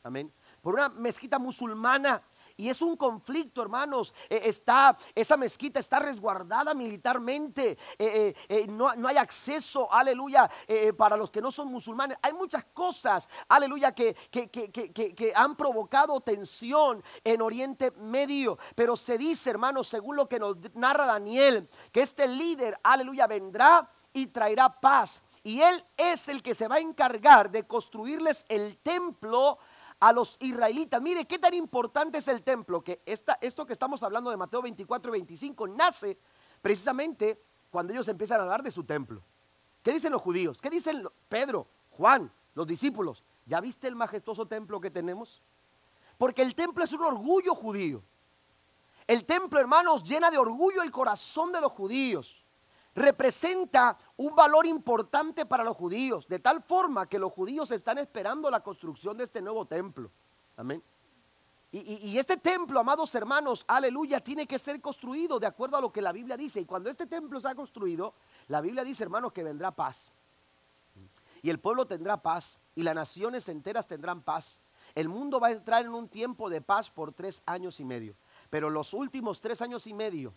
[0.04, 0.32] Amén
[0.66, 2.24] por una mezquita musulmana.
[2.58, 4.16] Y es un conflicto, hermanos.
[4.28, 7.78] Eh, está, esa mezquita está resguardada militarmente.
[8.00, 10.50] Eh, eh, no, hay acceso, aleluya,
[10.98, 12.18] para los que no son musulmanes.
[12.24, 18.58] Hay muchas cosas, aleluya, que, que, que, han provocado tensión en Oriente Medio.
[18.74, 23.88] Pero se dice, hermanos, según lo que nos narra Daniel, que este líder, aleluya, vendrá
[24.14, 25.22] y traerá paz.
[25.44, 29.60] Y él es el que se va a encargar de construirles el templo
[30.06, 31.02] a los israelitas.
[31.02, 34.62] Mire, qué tan importante es el templo, que esta, esto que estamos hablando de Mateo
[34.62, 36.20] 24 y 25 nace
[36.62, 37.42] precisamente
[37.72, 39.24] cuando ellos empiezan a hablar de su templo.
[39.82, 40.62] ¿Qué dicen los judíos?
[40.62, 43.24] ¿Qué dicen Pedro, Juan, los discípulos?
[43.48, 45.42] ¿Ya viste el majestuoso templo que tenemos?
[46.20, 48.04] Porque el templo es un orgullo judío.
[49.08, 52.45] El templo, hermanos, llena de orgullo el corazón de los judíos
[52.96, 58.50] representa un valor importante para los judíos, de tal forma que los judíos están esperando
[58.50, 60.10] la construcción de este nuevo templo.
[60.56, 60.82] Amén.
[61.72, 66.02] Y, este templo, amados hermanos, aleluya, tiene que ser construido de acuerdo a lo que
[66.02, 66.62] la Biblia dice.
[66.62, 68.14] Y cuando este templo se ha construido,
[68.48, 70.14] la Biblia dice, hermanos, que vendrá paz.
[71.42, 72.62] Y el pueblo tendrá paz.
[72.76, 74.62] Y las naciones enteras tendrán paz.
[74.94, 78.16] El mundo va a entrar en un tiempo de paz por tres años y medio.
[78.50, 80.34] Pero los últimos tres años y medio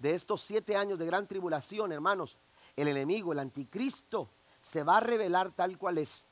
[0.00, 2.38] de estos siete años de gran tribulación, hermanos,
[2.74, 6.26] el enemigo, el anticristo, se va a revelar tal cual es.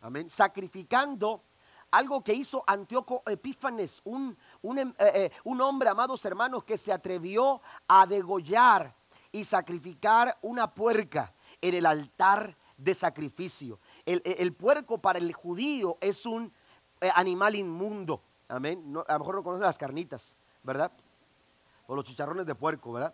[0.00, 0.28] Amén.
[0.30, 1.42] Sacrificando
[1.90, 7.60] algo que hizo Antíoco Epífanes, un, eh, eh, un, hombre, amados hermanos, que se atrevió
[7.86, 8.94] a degollar
[9.32, 13.80] y sacrificar una puerca en el altar de sacrificio.
[14.06, 16.50] El, puerco para el judío es un
[17.02, 18.22] eh, animal inmundo.
[18.48, 18.96] Amén.
[19.06, 20.90] a lo mejor no conoce las carnitas, ¿verdad?
[21.90, 23.12] O los chicharrones de puerco, ¿verdad?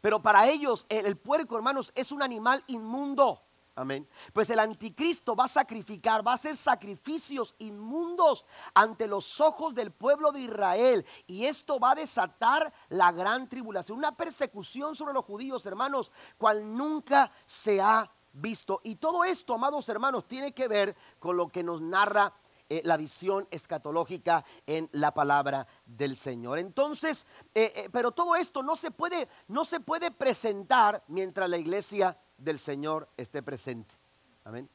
[0.00, 3.42] Pero para ellos el, puerco, hermanos, es un animal inmundo.
[3.74, 4.08] Amén.
[4.32, 9.90] Pues el anticristo va a sacrificar, va a hacer sacrificios inmundos ante los ojos del
[9.90, 11.04] pueblo de Israel.
[11.26, 16.76] Y esto va a desatar la gran tribulación, una persecución sobre los judíos, hermanos, cual
[16.76, 18.80] nunca se ha visto.
[18.84, 22.32] Y todo esto, amados hermanos, tiene que ver con lo que nos narra
[22.72, 26.60] eh, la visión escatológica en la palabra del Señor.
[26.60, 31.58] Entonces, eh, eh, pero todo esto no se puede, no se puede presentar mientras la
[31.58, 33.96] iglesia del Señor esté presente.
[34.44, 34.70] Amén.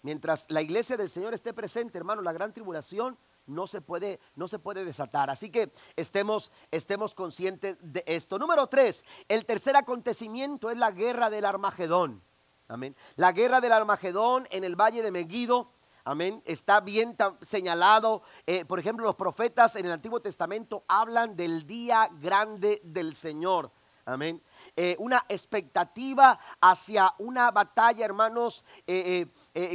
[0.00, 4.48] Mientras la iglesia del Señor esté presente, hermano, la gran tribulación no se puede, no
[4.48, 5.28] se puede desatar.
[5.28, 8.38] Así que estemos, estemos conscientes de esto.
[8.38, 12.22] Número tres, el tercer acontecimiento es la guerra del Armagedón.
[12.68, 12.96] Amén.
[13.16, 15.73] La guerra del Armagedón en el valle de Megiddo
[16.06, 16.42] Amén.
[16.44, 18.22] Está bien señalado.
[18.46, 23.70] Eh, por ejemplo, los profetas en el Antiguo Testamento hablan del día grande del Señor.
[24.04, 24.42] Amén.
[24.76, 29.30] Eh, una expectativa hacia una batalla, hermanos, eh,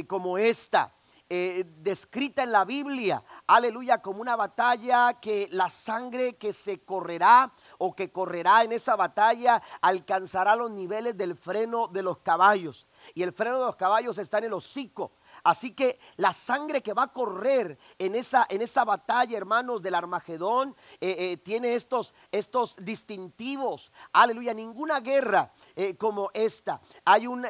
[0.06, 0.94] como esta.
[1.28, 7.94] descrita en la Biblia, aleluya, como una batalla que la sangre que se correrá o
[7.94, 12.88] que correrá en esa batalla alcanzará los niveles del freno de los caballos.
[13.14, 16.92] Y el freno de los caballos está en el hocico Así que la sangre que
[16.92, 22.14] va a correr en esa, en esa batalla, hermanos, del Armagedón, eh, eh, tiene estos,
[22.30, 23.92] estos distintivos.
[24.12, 26.80] Aleluya, ninguna guerra eh, como esta.
[27.04, 27.46] Hay un,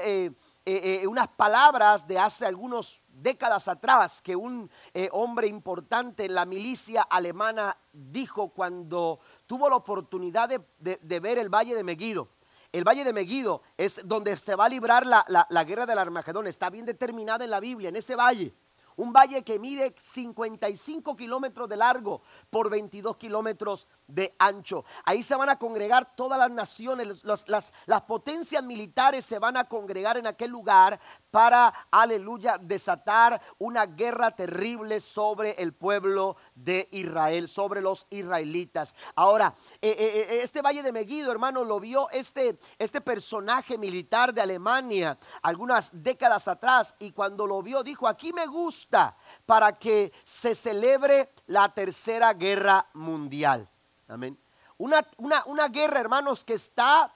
[1.06, 4.70] unas palabras de hace algunas décadas atrás que un
[5.12, 11.74] hombre importante en la milicia alemana dijo cuando tuvo la oportunidad de, ver el Valle
[11.74, 12.28] de Meguido.
[12.72, 16.46] El Valle de Meguido es donde se va a librar la, la guerra del Armagedón.
[16.46, 18.54] Está bien determinada en la Biblia, en ese valle.
[19.00, 24.84] Un valle que mide 55 kilómetros de largo por 22 kilómetros de ancho.
[25.04, 29.64] Ahí se van a congregar todas las naciones, las, las, potencias militares se van a
[29.64, 31.00] congregar en aquel lugar
[31.30, 38.94] para, aleluya, desatar una guerra terrible sobre el pueblo de Israel, sobre los israelitas.
[39.14, 44.34] Ahora, eh, eh, eh, este valle de Meguido, hermano, lo vio este, este personaje militar
[44.34, 50.12] de Alemania algunas décadas atrás y cuando lo vio dijo, aquí me gusta para que
[50.22, 53.68] se celebre la tercera guerra mundial.
[54.08, 54.38] Amén.
[54.78, 57.14] Una, una, guerra, hermanos, que está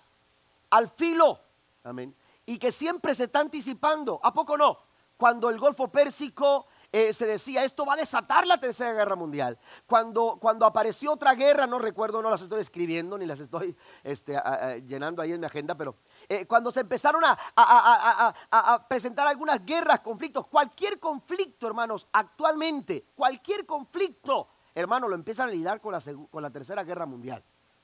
[0.70, 1.40] al filo.
[1.82, 2.14] Amén.
[2.44, 4.20] Y que siempre se está anticipando.
[4.22, 4.78] ¿A poco no?
[5.16, 9.58] Cuando el Golfo Pérsico eh, se decía, esto va a desatar la tercera guerra mundial.
[9.86, 14.40] Cuando, cuando apareció otra guerra, no recuerdo, no las estoy escribiendo ni las estoy este,
[14.86, 15.96] llenando ahí en mi agenda, pero
[16.28, 23.66] eh, cuando se empezaron a, a, presentar algunas guerras, conflictos, cualquier conflicto, hermanos, actualmente, cualquier
[23.66, 27.42] conflicto hermano, lo empiezan a lidiar con la, con la Tercera Guerra Mundial.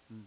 [0.09, 0.23] Mm.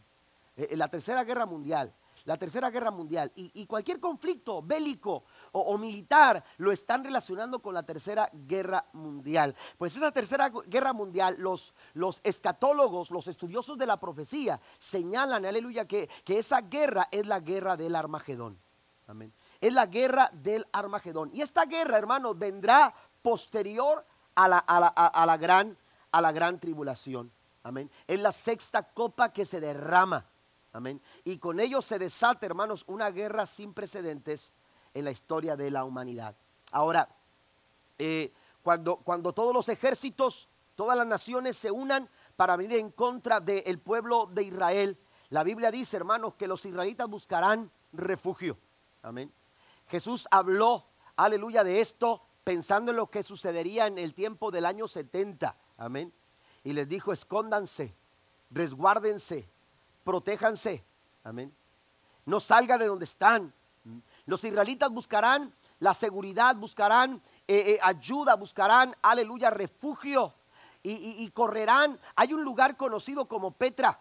[0.57, 1.93] Eh, eh, la Tercera Guerra Mundial.
[2.25, 3.31] La Tercera Guerra Mundial.
[3.35, 9.55] Y, cualquier conflicto bélico o, militar lo están relacionando con la Tercera Guerra Mundial.
[9.77, 15.85] Pues esa Tercera Guerra Mundial, los, los escatólogos, los estudiosos de la profecía, señalan, aleluya,
[15.87, 18.59] que, que esa guerra es la guerra del Armagedón.
[19.07, 19.33] Amén.
[19.61, 21.29] Es la guerra del Armagedón.
[21.33, 25.77] Y esta guerra, hermano, vendrá posterior a la, a la, a la gran
[26.13, 27.31] a la gran tribulación.
[27.63, 27.91] Amén.
[28.07, 30.25] Es la sexta copa que se derrama.
[30.71, 31.01] Amén.
[31.23, 34.51] Y con ello se desata, hermanos, una guerra sin precedentes
[34.93, 36.35] en la historia de la humanidad.
[36.71, 37.09] Ahora,
[37.99, 38.31] eh,
[38.61, 43.79] cuando, cuando todos los ejércitos, todas las naciones se unan para venir en contra del
[43.79, 44.97] pueblo de Israel,
[45.29, 48.57] la Biblia dice, hermanos, que los israelitas buscarán refugio.
[49.01, 49.31] Amén.
[49.87, 50.85] Jesús habló,
[51.15, 55.55] aleluya, de esto pensando en lo que sucedería en el tiempo del año 70.
[55.77, 56.13] Amén.
[56.63, 57.95] Y les dijo, escóndanse,
[58.51, 59.47] resguárdense,
[60.03, 60.83] protéjanse.
[61.23, 61.53] Amén.
[62.25, 63.53] No salga de donde están.
[64.25, 70.33] Los israelitas buscarán la seguridad, buscarán eh, eh, ayuda, buscarán, aleluya, refugio
[70.81, 71.99] y, correrán.
[72.15, 73.99] Hay un lugar conocido como Petra.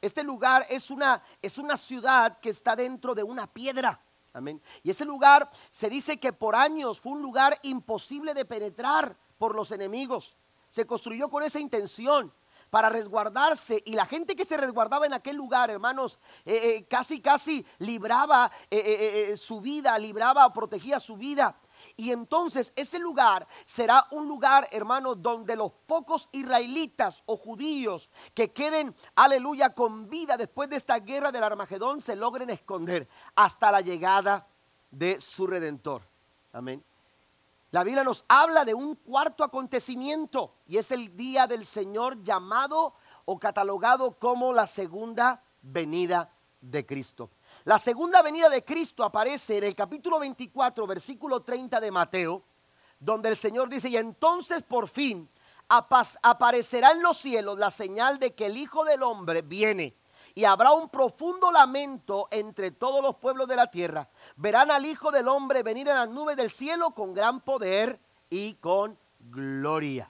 [0.00, 4.00] Este lugar es una, es una ciudad que está dentro de una piedra.
[4.32, 4.60] Amén.
[4.82, 9.54] Y ese lugar se dice que por años fue un lugar imposible de penetrar por
[9.54, 10.36] los enemigos
[10.70, 12.32] se construyó con esa intención
[12.70, 17.20] para resguardarse y la gente que se resguardaba en aquel lugar, hermanos, eh, eh, casi,
[17.20, 21.56] casi libraba eh, su vida, libraba protegía su vida.
[21.96, 28.52] Y entonces ese lugar será un lugar, hermanos, donde los pocos israelitas o judíos que
[28.52, 33.80] queden, aleluya, con vida después de esta guerra del Armagedón se logren esconder hasta la
[33.80, 34.48] llegada
[34.90, 36.02] de su redentor.
[36.52, 36.87] Amén.
[37.70, 42.94] La Biblia nos habla de un cuarto acontecimiento y es el día del Señor llamado
[43.26, 47.30] o catalogado como la segunda venida de Cristo.
[47.64, 52.42] La segunda venida de Cristo aparece en el capítulo 24, versículo 30 de Mateo,
[52.98, 55.28] donde el Señor dice, y entonces por fin
[55.68, 59.94] aparecerá en los cielos la señal de que el Hijo del Hombre viene
[60.34, 64.08] y habrá un profundo lamento entre todos los pueblos de la tierra.
[64.38, 67.98] Verán al Hijo del Hombre venir en las nubes del cielo con gran poder
[68.30, 70.08] y con gloria.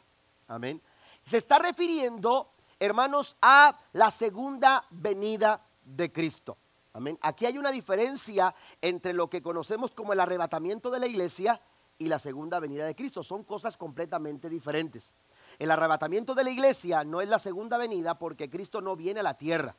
[0.49, 0.83] Amén.
[1.25, 6.59] Se está refiriendo, hermanos, a la segunda venida de Cristo.
[6.93, 7.19] Amén.
[7.23, 11.59] Aquí hay una diferencia entre lo que conocemos como el arrebatamiento de la iglesia
[11.97, 13.23] y la segunda venida de Cristo.
[13.23, 15.11] Son cosas completamente diferentes.
[15.59, 19.23] El arrebatamiento de la iglesia no es la segunda venida porque Cristo no viene a
[19.23, 19.75] la tierra.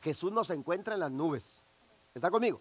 [0.00, 1.62] Jesús nos encuentra en las nubes.
[2.16, 2.60] ¿Está conmigo?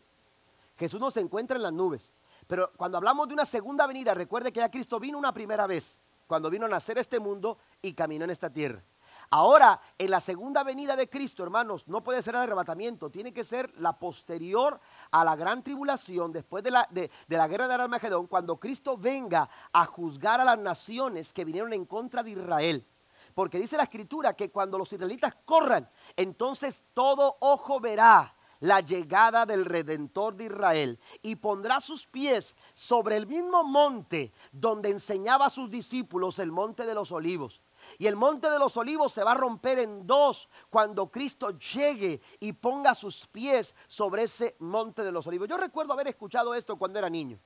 [0.77, 2.13] Jesús nos encuentra en las nubes.
[2.47, 5.99] Pero cuando hablamos de una segunda venida, recuerde que ya Cristo vino una primera vez,
[6.27, 8.83] cuando vino a nacer este mundo y caminó en esta tierra.
[9.31, 13.43] Ahora, en la segunda venida de Cristo, hermanos, no puede ser el arrebatamiento, tiene que
[13.43, 17.73] ser la posterior a la gran tribulación, después de la, de, de la guerra de
[17.73, 22.87] Armagedón, cuando Cristo venga a juzgar a las naciones que vinieron en contra de Israel.
[23.33, 28.33] Porque dice la escritura que cuando los israelitas corran, entonces todo ojo verá
[28.65, 34.89] la llegada del Redentor de Israel y pondrá sus pies sobre el mismo monte donde
[34.89, 37.61] enseñaba a sus discípulos el monte de los olivos.
[37.99, 42.19] Y el monte de los olivos se va a romper en dos cuando Cristo llegue
[42.39, 45.47] y ponga sus pies sobre ese monte de los olivos.
[45.47, 47.39] Yo recuerdo haber escuchado esto cuando era niño.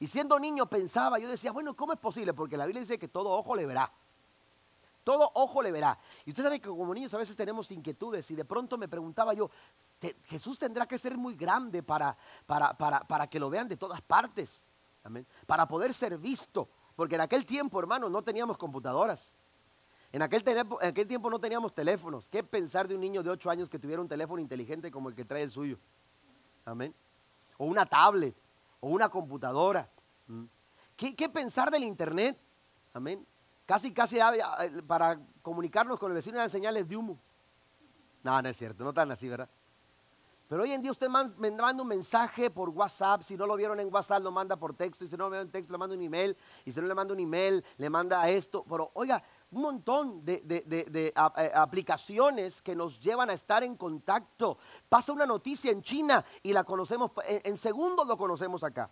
[0.00, 2.34] Y siendo niño pensaba, yo decía, bueno, ¿cómo es posible?
[2.34, 3.92] Porque la Biblia dice que todo ojo le verá.
[5.08, 5.98] Todo ojo le verá.
[6.26, 9.32] Y usted sabe que como niños a veces tenemos inquietudes y de pronto me preguntaba
[9.32, 9.50] yo,
[10.24, 14.02] Jesús tendrá que ser muy grande para, para, para, para que lo vean de todas
[14.02, 14.62] partes.
[15.02, 15.26] Amén.
[15.46, 16.68] Para poder ser visto.
[16.94, 19.32] Porque en aquel tiempo, hermano, no teníamos computadoras.
[20.12, 22.28] En aquel, en aquel, tiempo no teníamos teléfonos.
[22.28, 25.14] ¿Qué pensar de un niño de 8 años que tuviera un teléfono inteligente como el
[25.14, 25.78] que trae el suyo?
[26.66, 26.94] Amén.
[27.56, 28.36] O una tablet,
[28.78, 29.88] o una computadora.
[30.26, 30.44] ¿Mm?
[30.98, 32.38] ¿Qué, qué pensar del Internet?
[32.92, 33.26] Amén.
[33.68, 37.18] Casi, casi eh, para comunicarnos con el vecino eran señales de humo.
[38.22, 39.46] No, no es cierto, no tan así, ¿verdad?
[40.48, 43.78] Pero hoy en día usted me manda un mensaje por WhatsApp, si no lo vieron
[43.78, 45.94] en WhatsApp lo manda por texto, y si no lo vieron en texto le manda
[45.94, 48.64] un email, y si no le manda un email le manda esto.
[48.66, 51.12] Pero oiga, un montón de, eh,
[51.54, 54.56] aplicaciones que nos llevan a estar en contacto.
[54.88, 58.90] Pasa una noticia en China y la conocemos, en, segundos lo conocemos acá.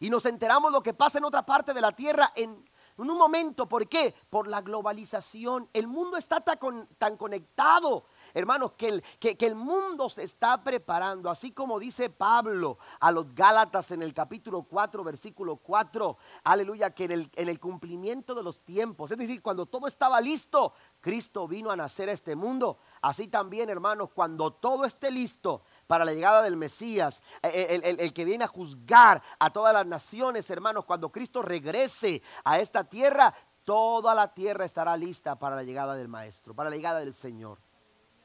[0.00, 2.64] Y nos enteramos lo que pasa en otra parte de la tierra en,
[3.08, 3.68] un momento.
[3.68, 4.14] ¿Por qué?
[4.28, 5.68] Por la globalización.
[5.72, 11.52] El mundo está tan conectado hermanos, que el, que, el mundo se está preparando, así
[11.52, 17.12] como dice Pablo a los Gálatas en el capítulo 4, versículo 4, aleluya, que en
[17.12, 21.70] el, en el cumplimiento de los tiempos, es decir, cuando todo estaba listo, Cristo vino
[21.70, 22.78] a nacer a este mundo.
[23.00, 28.24] Así también, hermanos, cuando todo esté listo, para la llegada del Mesías, el, el, que
[28.24, 33.34] viene a juzgar a todas las naciones, hermanos, cuando Cristo regrese a esta tierra,
[33.64, 37.58] toda la tierra estará lista para la llegada del Maestro, para la llegada del Señor.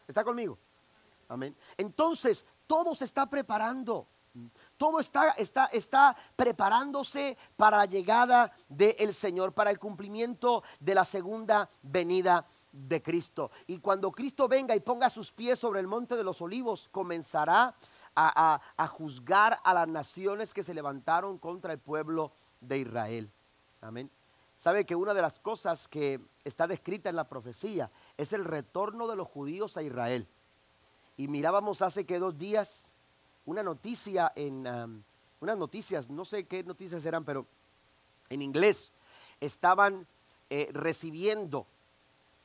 [0.07, 0.59] ¿Está conmigo?
[1.27, 1.57] Amén.
[1.75, 4.05] Entonces, todo se está preparando.
[4.77, 11.03] Todo está, está, está preparándose para la llegada del Señor, para el cumplimiento de la
[11.03, 12.45] segunda venida
[12.75, 13.51] de Cristo.
[13.67, 17.75] Y cuando Cristo venga y ponga sus pies sobre el monte de los olivos, comenzará
[18.15, 23.29] a, a, juzgar a las naciones que se levantaron contra el pueblo de Israel.
[23.81, 24.09] Amén.
[24.57, 29.07] Sabe que una de las cosas que está descrita en la profecía es el retorno
[29.07, 30.27] de los judíos a Israel.
[31.17, 32.89] Y mirábamos hace que dos días
[33.45, 34.65] una noticia en,
[35.39, 37.45] unas noticias, no sé qué noticias eran, pero
[38.29, 38.91] en inglés
[39.39, 40.07] estaban
[40.49, 41.67] eh, recibiendo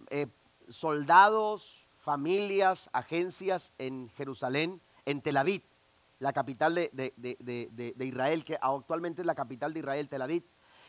[0.08, 0.26] eh,
[0.68, 5.62] soldados, familias, agencias en Jerusalén, en Tel Aviv,
[6.18, 10.44] la capital de, de Israel, que actualmente es la capital de Israel, Tel Aviv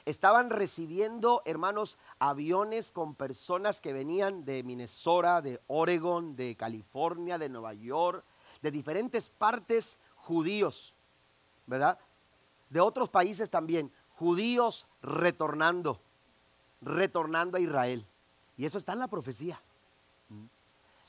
[0.05, 7.49] estaban recibiendo, hermanos, aviones con personas que venían de Minnesota, de Oregon, de California, de
[7.49, 8.23] Nueva York,
[8.61, 10.95] de diferentes partes judíos,
[11.65, 11.97] ¿verdad?
[12.69, 15.99] De otros países también, judíos retornando,
[16.81, 18.05] retornando a Israel.
[18.61, 19.59] Y eso está en la profecía.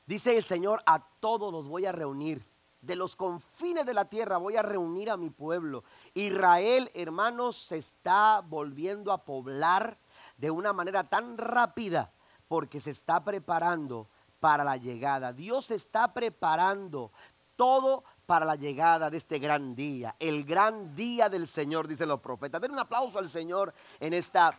[0.06, 2.42] Dice el Señor, a todos los voy a reunir
[2.80, 5.84] de los confines de la tierra voy a reunir a mi pueblo.
[6.14, 9.98] Israel, hermanos, se está volviendo a poblar
[10.38, 12.10] de una manera tan rápida
[12.48, 14.08] porque se está preparando
[14.40, 15.34] para la llegada.
[15.34, 17.12] Dios está preparando
[17.54, 22.20] todo para la llegada de este gran día, el gran día del Señor, dicen los
[22.20, 22.62] profetas.
[22.62, 24.56] Den un aplauso al Señor en esta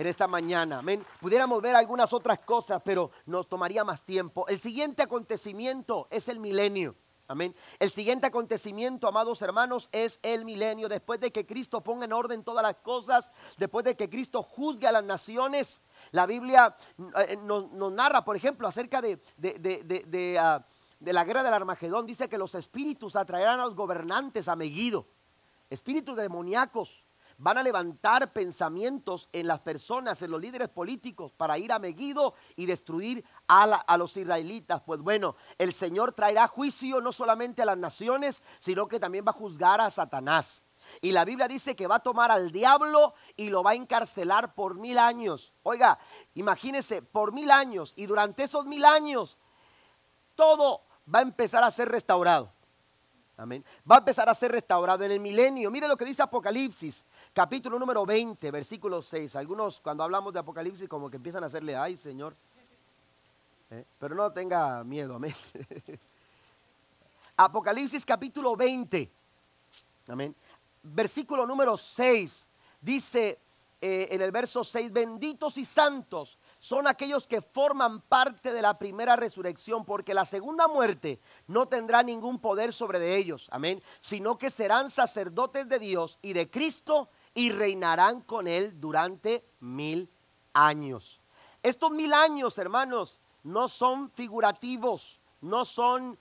[0.00, 0.78] en esta mañana.
[0.78, 1.04] Amén.
[1.20, 4.48] Pudiéramos ver algunas otras cosas, pero nos tomaría más tiempo.
[4.48, 6.96] El siguiente acontecimiento es el milenio.
[7.28, 7.54] Amén.
[7.78, 10.88] El siguiente acontecimiento, amados hermanos, es el milenio.
[10.88, 14.86] Después de que Cristo ponga en orden todas las cosas, después de que Cristo juzgue
[14.86, 15.82] a las naciones,
[16.12, 16.74] la Biblia
[17.28, 19.20] eh, nos, narra, por ejemplo, acerca de,
[20.38, 20.64] ah,
[20.98, 22.06] de, la guerra del Armagedón.
[22.06, 25.06] Dice que los espíritus atraerán a los gobernantes a Megido,
[25.68, 27.04] espíritus demoníacos
[27.40, 32.34] van a levantar pensamientos en las personas, en los líderes políticos, para ir a Megido
[32.54, 34.82] y destruir a, los israelitas.
[34.82, 39.30] Pues bueno, el Señor traerá juicio no solamente a las naciones, sino que también va
[39.30, 40.64] a juzgar a Satanás.
[41.00, 44.54] Y la Biblia dice que va a tomar al diablo y lo va a encarcelar
[44.54, 45.54] por mil años.
[45.62, 45.98] Oiga,
[46.34, 47.94] imagínese, por mil años.
[47.96, 49.38] Y durante esos mil años,
[50.34, 50.82] todo
[51.12, 52.52] va a empezar a ser restaurado.
[53.40, 53.64] Amén.
[53.90, 55.70] Va a empezar a ser restaurado en el milenio.
[55.70, 59.36] Mire lo que dice Apocalipsis, capítulo número 20, versículo 6.
[59.36, 62.34] Algunos cuando hablamos de Apocalipsis como que empiezan a hacerle, ay Señor.
[63.70, 63.84] ¿Eh?
[63.98, 65.34] Pero no tenga miedo, amén.
[67.36, 69.10] Apocalipsis capítulo 20.
[70.08, 70.34] Amén.
[70.82, 72.46] Versículo número 6.
[72.80, 73.38] Dice
[73.82, 78.78] eh, en el verso 6, benditos y santos son aquellos que forman parte de la
[78.78, 84.36] primera resurrección, porque la segunda muerte no tendrá ningún poder sobre de ellos, amén, sino
[84.36, 90.10] que serán sacerdotes de Dios y de Cristo y reinarán con él durante mil
[90.52, 91.20] años.
[91.62, 96.18] Estos mil años, hermanos, no son figurativos, no son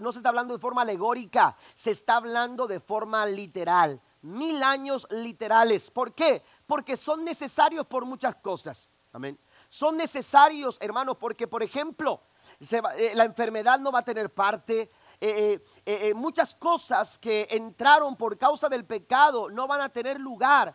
[0.00, 4.00] no se está hablando de forma alegórica, se está hablando de forma literal.
[4.22, 5.90] Mil años literales.
[5.90, 6.42] ¿Por qué?
[6.66, 8.88] Porque son necesarios por muchas cosas.
[9.12, 9.38] Amén.
[9.68, 12.22] Son necesarios, hermanos, porque, por ejemplo,
[12.60, 14.90] eh, la enfermedad no va a tener parte.
[15.24, 20.74] Eh, eh, muchas cosas que entraron por causa del pecado no van a tener lugar.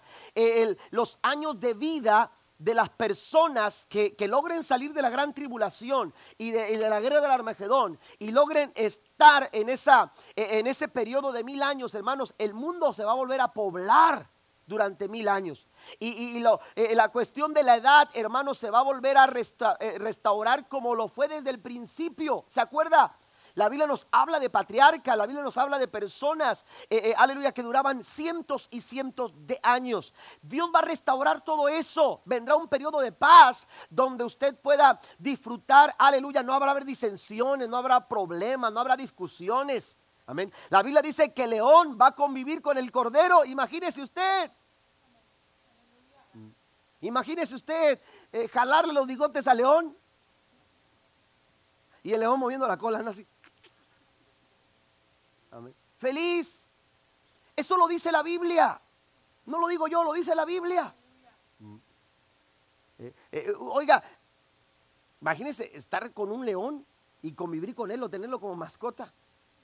[0.91, 6.51] los años de vida de las personas que, logren salir de la gran tribulación y
[6.51, 11.61] de, la guerra del Armagedón y logren estar en, esa, en ese periodo de mil
[11.61, 14.29] años, hermanos, el mundo se va a volver a poblar
[14.67, 15.67] durante mil años.
[15.99, 16.43] Y,
[16.75, 20.93] eh, la cuestión de la edad, hermanos, se va a volver a eh, restaurar como
[20.93, 22.45] lo fue desde el principio.
[22.49, 23.17] ¿Se acuerda?
[23.57, 27.51] La Biblia nos habla de patriarca, la Biblia nos habla de personas, eh, eh, aleluya,
[27.51, 30.13] que duraban cientos y cientos de años.
[30.43, 32.21] Dios va a restaurar todo eso.
[32.25, 36.43] Vendrá un periodo de paz donde usted pueda disfrutar, aleluya.
[36.43, 39.97] No habrá disensiones, no habrá problemas, no habrá discusiones.
[40.27, 40.53] Amén.
[40.69, 43.43] La Biblia dice que león va a convivir con el cordero.
[43.43, 44.51] Imagínese usted.
[47.01, 47.99] Imagínese usted
[48.31, 49.97] eh, jalarle los bigotes al león
[52.03, 53.09] y el león moviendo la cola, ¿no?
[53.09, 53.27] así.
[55.97, 56.67] Feliz.
[57.55, 58.79] Eso lo dice la Biblia.
[59.47, 60.93] No lo digo yo, lo dice la Biblia.
[61.59, 61.77] Mm.
[62.99, 64.03] Eh, eh, oiga,
[65.21, 66.85] imagínese estar con un león
[67.21, 69.11] y convivir con él o tenerlo como mascota.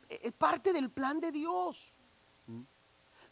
[0.10, 1.94] Eh, es parte del plan de Dios.
[2.48, 2.62] Mm.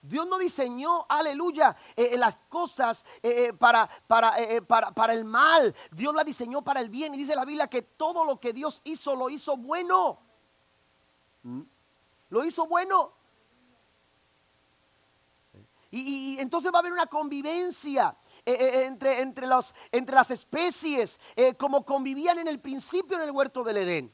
[0.03, 1.75] Dios no diseñó, aleluya,
[2.17, 3.05] las cosas
[3.59, 4.33] para, para,
[4.65, 5.75] para, para, el mal.
[5.91, 7.13] Dios la diseñó para el bien.
[7.13, 10.17] Y dice la Biblia que todo lo que Dios hizo lo hizo bueno.
[11.43, 11.61] Mm.
[12.31, 13.13] Lo hizo bueno.
[15.91, 18.15] Y, entonces va a haber una convivencia
[18.45, 23.23] eh, eh, entre, entre, los, entre, las especies, eh, como convivían en el principio en
[23.23, 24.13] el huerto del Edén.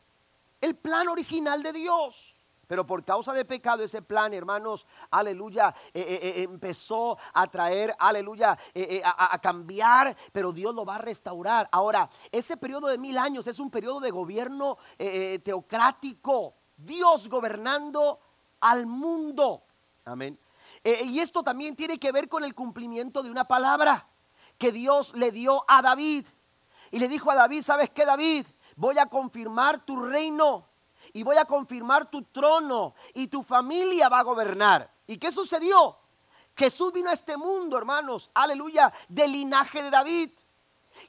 [0.59, 2.33] El plan original de Dios.
[2.65, 8.57] Pero por causa de pecado ese plan, hermanos, aleluya, empezó a traer, aleluya,
[9.05, 11.69] a, a, cambiar, pero Dios lo va a restaurar.
[11.71, 14.77] Ahora, ese periodo de mil años es un periodo de gobierno
[15.43, 16.56] teocrático.
[16.77, 18.19] Dios gobernando
[18.61, 19.63] al mundo.
[20.05, 20.39] Amén.
[20.83, 24.07] Eh, y esto también tiene que ver con el cumplimiento de una palabra
[24.57, 26.25] que Dios le dio a David.
[26.91, 28.45] Y le dijo a David, ¿sabes qué David?
[28.75, 30.65] Voy a confirmar tu reino
[31.13, 34.89] y voy a confirmar tu trono y tu familia va a gobernar.
[35.07, 35.97] ¿Y qué sucedió?
[36.55, 40.31] Jesús vino a este mundo, hermanos, aleluya, del linaje de David.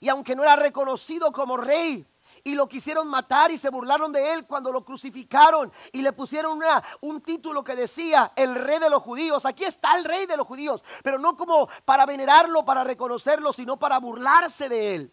[0.01, 2.07] Y aunque no era reconocido como rey,
[2.49, 6.59] y lo quisieron matar y se burlaron de él cuando lo crucificaron y le pusieron
[7.03, 9.45] un título que decía el rey de los judíos.
[9.45, 13.79] Aquí está el rey de los judíos, pero no como para venerarlo, para reconocerlo, sino
[13.79, 15.13] para burlarse de él.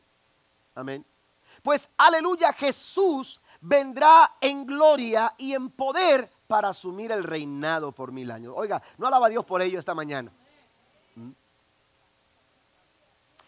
[0.76, 1.06] Amén.
[1.62, 8.32] Pues aleluya, Jesús vendrá en gloria y en poder para asumir el reinado por mil
[8.32, 8.54] años.
[8.56, 10.32] Oiga, no alaba a Dios por ello esta mañana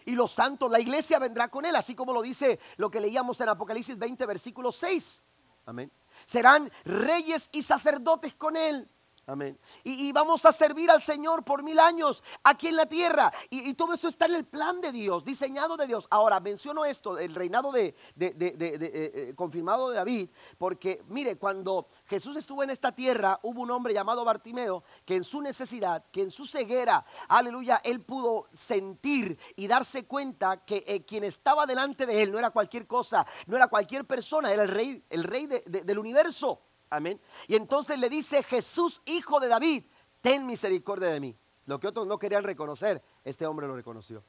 [0.08, 3.42] y los santos, la iglesia vendrá con él, así como lo dice lo que leíamos
[3.42, 5.22] en Apocalipsis 20, versículo 6.
[5.66, 5.92] Amén.
[6.26, 8.90] Serán reyes y sacerdotes con él.
[9.30, 9.60] Amén.
[9.84, 13.30] Y, vamos a servir al Señor por mil años aquí en la tierra.
[13.50, 16.08] Y, todo eso está en el plan de Dios, diseñado de Dios.
[16.10, 21.90] Ahora, menciono esto, el reinado de, de, de, eh, confirmado de David, porque mire, cuando
[22.06, 26.22] Jesús estuvo en esta tierra, hubo un hombre llamado Bartimeo que en su necesidad, que
[26.22, 32.06] en su ceguera, aleluya, él pudo sentir y darse cuenta que eh, quien estaba delante
[32.06, 35.48] de él no era cualquier cosa, no era cualquier persona, era el rey, el rey
[35.48, 36.62] del universo.
[36.90, 37.20] Amén.
[37.48, 39.84] Y entonces le dice Jesús, hijo de David,
[40.22, 41.36] ten misericordia de mí.
[41.66, 44.24] Lo que otros no querían reconocer, este hombre lo reconoció.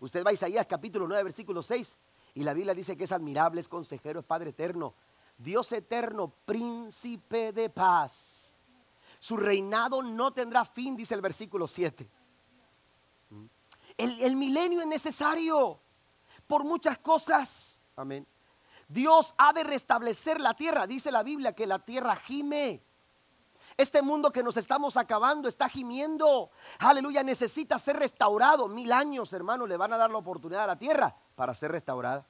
[0.00, 1.96] Usted va a Isaías capítulo 9, versículo 6,
[2.34, 4.94] y la Biblia dice que es admirable, es consejero, es Padre eterno,
[5.38, 8.60] Dios eterno, príncipe de paz.
[9.18, 12.08] Su reinado no tendrá fin, dice el versículo 7.
[13.96, 15.80] El, el milenio es necesario
[16.46, 17.80] por muchas cosas.
[17.96, 18.26] Amén.
[18.92, 20.86] Dios ha de restablecer la tierra.
[20.86, 22.82] Dice la Biblia que la tierra gime.
[23.76, 26.50] Este mundo que nos estamos acabando está gimiendo.
[26.78, 28.68] Aleluya, necesita ser restaurado.
[28.68, 32.26] Mil años, hermanos, le van a dar la oportunidad a la tierra para ser restaurada.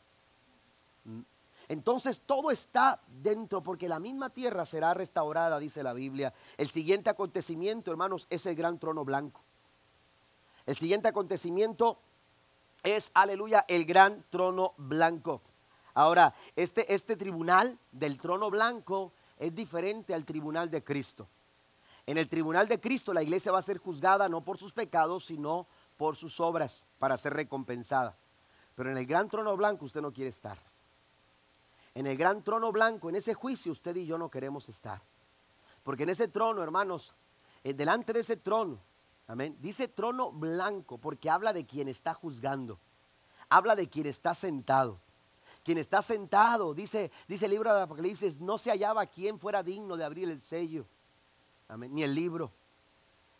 [1.69, 6.33] Entonces todo está dentro porque la misma tierra será restaurada, dice la Biblia.
[6.59, 9.41] El siguiente acontecimiento, hermanos, es el gran trono blanco.
[10.65, 11.99] El siguiente acontecimiento
[12.85, 15.43] es, aleluya, el gran trono blanco.
[15.95, 21.29] Ahora, este, este tribunal del trono blanco es diferente al tribunal de Cristo.
[22.07, 25.27] En el tribunal de Cristo la iglesia va a ser juzgada no por sus pecados,
[25.27, 25.67] sino
[25.97, 28.17] por sus obras para ser recompensada.
[28.75, 30.59] Pero en el gran trono blanco usted no quiere estar.
[31.95, 35.03] En el gran trono blanco, en ese juicio, usted y yo no queremos estar.
[35.85, 37.13] Porque en ese trono, hermanos,
[37.65, 38.79] eh, delante de ese trono,
[39.29, 42.79] amén, dice trono blanco porque habla de quien está juzgando.
[43.49, 44.99] Habla de quien está sentado.
[45.63, 49.97] Quien está sentado, dice, dice el libro de Apocalipsis, no se hallaba quien fuera digno
[49.97, 50.87] de abrir el sello,
[51.77, 52.53] ni el libro,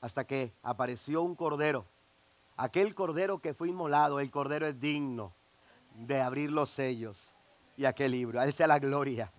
[0.01, 1.85] hasta que apareció un cordero.
[2.57, 5.35] Aquel cordero que fue inmolado, el cordero es digno
[5.95, 7.35] de abrir los sellos
[7.77, 8.41] y aquel libro.
[8.41, 9.33] A él sea la gloria.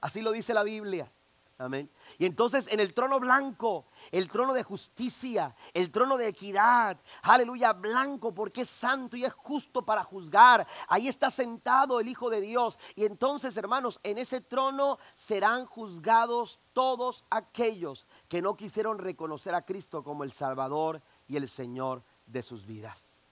[0.00, 1.10] Así lo dice la Biblia.
[1.58, 1.90] Amén.
[2.18, 7.72] Y entonces en el trono blanco, el trono de justicia, el trono de equidad, aleluya,
[7.72, 10.66] blanco porque es santo y es justo para juzgar.
[10.86, 12.78] Ahí está sentado el Hijo de Dios.
[12.94, 19.64] Y entonces, hermanos, en ese trono serán juzgados todos aquellos que no quisieron reconocer a
[19.64, 23.24] Cristo como el Salvador y el Señor de sus vidas.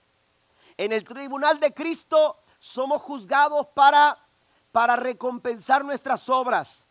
[0.77, 4.17] En el tribunal de Cristo somos juzgados para,
[4.71, 6.84] para recompensar nuestras obras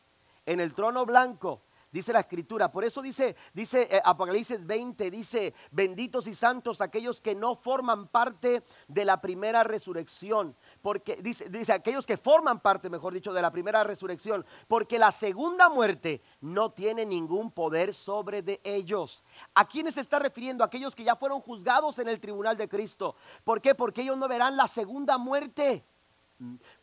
[0.46, 1.62] en el trono blanco,
[1.94, 2.72] dice la escritura.
[2.72, 8.08] Por eso dice, dice eh, Apocalipsis 20, dice, benditos y santos aquellos que no forman
[8.08, 10.56] parte de la primera resurrección.
[10.82, 14.44] Porque dice, dice aquellos que forman parte, mejor dicho, de la primera resurrección.
[14.66, 19.22] Porque la segunda muerte no tiene ningún poder sobre de ellos.
[19.54, 20.64] ¿A quiénes se está refiriendo?
[20.64, 23.14] Aquellos que ya fueron juzgados en el tribunal de Cristo.
[23.44, 23.76] ¿Por qué?
[23.76, 25.84] Porque ellos no verán la segunda muerte.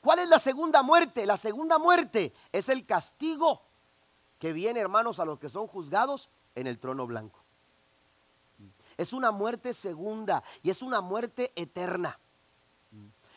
[0.02, 1.26] ¿Cuál es la segunda muerte?
[1.26, 3.64] La segunda muerte es el castigo
[4.40, 7.40] que viene, hermanos, a los que son juzgados en el trono blanco.
[8.98, 12.20] Es una muerte segunda y es una muerte eterna.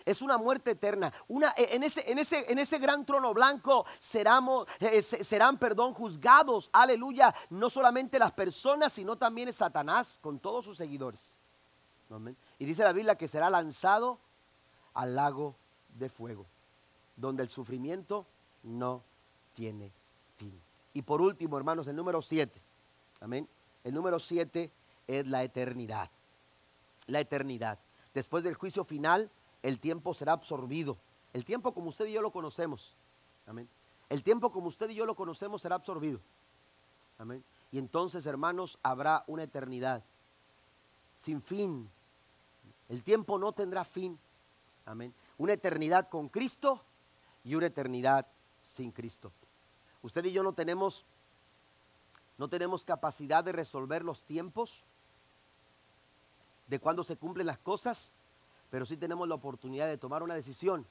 [0.05, 1.13] Es una muerte eterna.
[1.29, 6.69] Una, en, ese, en, ese, en ese gran trono blanco seramos, eh, serán perdón, juzgados.
[6.73, 7.35] Aleluya.
[7.49, 11.37] No solamente las personas, sino también Satanás con todos sus seguidores.
[12.59, 14.21] Y dice la Biblia que será lanzado
[14.93, 15.57] al lago
[15.95, 16.45] de fuego,
[17.17, 18.27] donde el sufrimiento
[18.63, 19.03] no
[19.55, 19.93] tiene
[20.37, 20.61] fin.
[20.93, 22.61] Y por último, hermanos, el número siete.
[23.21, 23.49] Amén.
[23.83, 24.71] El número siete
[25.07, 26.11] es la eternidad.
[27.07, 27.79] La eternidad.
[28.13, 29.31] Después del juicio final,
[29.63, 30.97] el tiempo será absorbido.
[31.33, 32.95] El tiempo como usted y yo lo conocemos.
[33.47, 33.69] Amén.
[34.09, 36.21] El tiempo como usted y yo lo conocemos será absorbido.
[37.19, 37.43] Amén.
[37.73, 40.03] Y entonces, hermanos, habrá una eternidad
[41.19, 41.89] sin fin.
[42.89, 44.19] El tiempo no tendrá fin.
[44.87, 46.85] Amén una eternidad con Cristo
[47.43, 48.27] y una eternidad
[48.61, 49.33] sin Cristo.
[50.03, 51.05] Usted y yo no tenemos
[52.37, 54.85] no tenemos capacidad de resolver los tiempos
[56.67, 58.11] de cuando se cumplen las cosas,
[58.71, 60.87] pero sí tenemos la oportunidad de tomar una decisión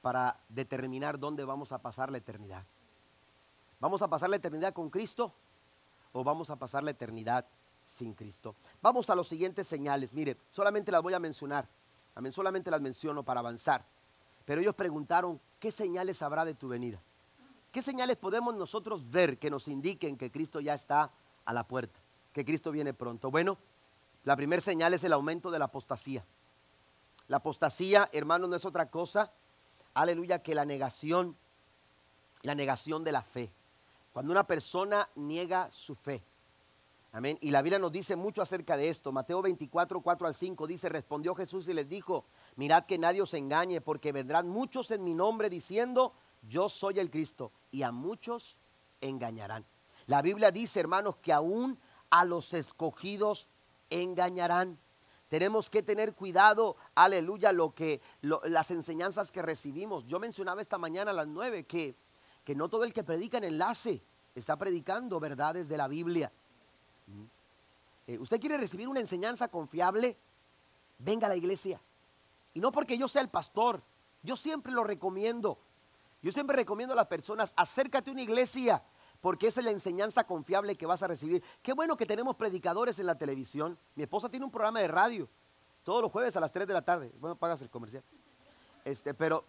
[0.00, 2.64] para determinar dónde vamos a pasar la eternidad.
[3.78, 5.34] ¿Vamos a pasar la eternidad con Cristo
[6.12, 7.46] o vamos a pasar la eternidad
[7.88, 8.54] sin Cristo?
[8.80, 10.14] Vamos a los siguientes señales.
[10.14, 11.68] Mire, solamente las voy a mencionar.
[12.14, 13.84] Amén, solamente las menciono para avanzar.
[14.44, 17.00] Pero ellos preguntaron, ¿qué señales habrá de tu venida?
[17.72, 21.12] ¿Qué señales podemos nosotros ver que nos indiquen que Cristo ya está
[21.44, 22.00] a la puerta,
[22.32, 23.30] que Cristo viene pronto?
[23.30, 23.58] Bueno,
[24.24, 26.24] la primera señal es el aumento de la apostasía.
[27.28, 29.32] La apostasía, hermanos, no es otra cosa,
[29.94, 31.36] aleluya, que la negación,
[32.42, 33.52] la negación de la fe.
[34.12, 36.24] Cuando una persona niega su fe.
[37.12, 37.38] Amén.
[37.40, 39.10] Y la Biblia nos dice mucho acerca de esto.
[39.10, 43.34] Mateo 24, 4 al 5 dice, respondió Jesús y les dijo, mirad que nadie os
[43.34, 46.12] engañe, porque vendrán muchos en mi nombre diciendo,
[46.48, 48.58] yo soy el Cristo, y a muchos
[49.00, 49.66] engañarán.
[50.06, 51.78] La Biblia dice, hermanos, que aún
[52.10, 53.48] a los escogidos
[53.90, 54.78] engañarán.
[55.28, 60.06] Tenemos que tener cuidado, aleluya, lo que las enseñanzas que recibimos.
[60.06, 61.96] Yo mencionaba esta mañana a las nueve que,
[62.44, 64.02] que no todo el que predica en enlace
[64.34, 66.32] está predicando verdades de la Biblia.
[68.06, 70.16] Eh, ¿Usted quiere recibir una enseñanza confiable?
[70.98, 71.80] Venga a la iglesia.
[72.54, 73.82] Y no porque yo sea el pastor,
[74.22, 75.58] yo siempre lo recomiendo.
[76.22, 78.82] Yo siempre recomiendo a las personas, acércate a una iglesia,
[79.20, 81.42] porque esa es la enseñanza confiable que vas a recibir.
[81.62, 83.78] Qué bueno que tenemos predicadores en la televisión.
[83.94, 85.28] Mi esposa tiene un programa de radio
[85.84, 87.12] todos los jueves a las 3 de la tarde.
[87.20, 88.02] Bueno, pagas el comercial.
[88.84, 89.44] Este, pero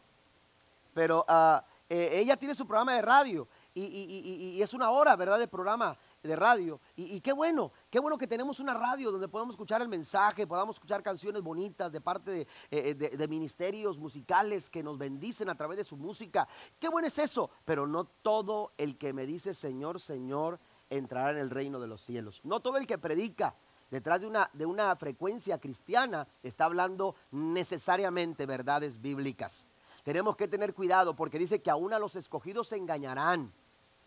[0.93, 5.39] pero ah, eh, ella tiene su programa de radio y, y, es una hora, ¿verdad?,
[5.39, 6.79] de programa de radio.
[6.95, 10.75] Y, qué bueno, qué bueno que tenemos una radio donde podamos escuchar el mensaje, podamos
[10.75, 15.77] escuchar canciones bonitas de parte eh, de, de, ministerios musicales que nos bendicen a través
[15.77, 16.47] de su música.
[16.79, 20.59] Qué bueno es eso, pero no todo el que me dice Señor, Señor
[20.89, 22.41] entrará en el reino de los cielos.
[22.43, 23.55] No todo el que predica
[23.89, 29.65] detrás de una, de una frecuencia cristiana, está hablando necesariamente verdades bíblicas.
[30.03, 33.51] Tenemos que tener cuidado porque dice que aún a los escogidos se engañarán.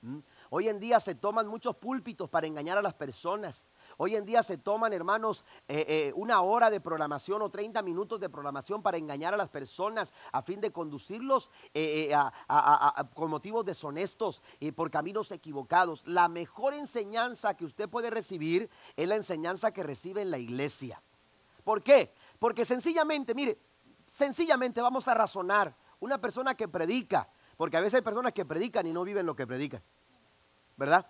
[0.03, 0.19] ¿Mm?
[0.51, 3.65] Hoy en día se toman muchos púlpitos para engañar a las personas.
[3.97, 8.21] Hoy en día se toman, hermanos, eh, eh, una hora de programación o 30 minutos
[8.21, 12.13] de programación para engañar a las personas a fin de conducirlos eh,
[13.15, 16.07] con motivos deshonestos y por caminos equivocados.
[16.07, 21.03] La mejor enseñanza que usted puede recibir es la enseñanza que recibe en la iglesia.
[21.63, 22.13] ¿Por qué?
[22.39, 23.59] Porque sencillamente, mire,
[24.07, 25.75] sencillamente vamos a razonar.
[26.01, 29.35] Una persona que predica, porque a veces hay personas que predican y no viven lo
[29.35, 29.83] que predican,
[30.77, 31.07] ¿verdad?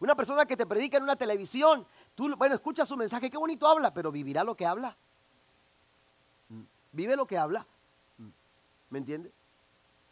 [0.00, 1.86] Una persona que te predica en una televisión
[2.18, 4.96] Tú, bueno, escucha su mensaje, qué bonito habla, pero vivirá lo que habla.
[6.48, 6.62] Mm.
[6.90, 7.64] Vive lo que habla.
[8.16, 8.28] Mm.
[8.90, 9.30] ¿Me entiende?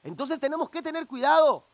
[0.05, 1.67] Entonces tenemos que tener cuidado.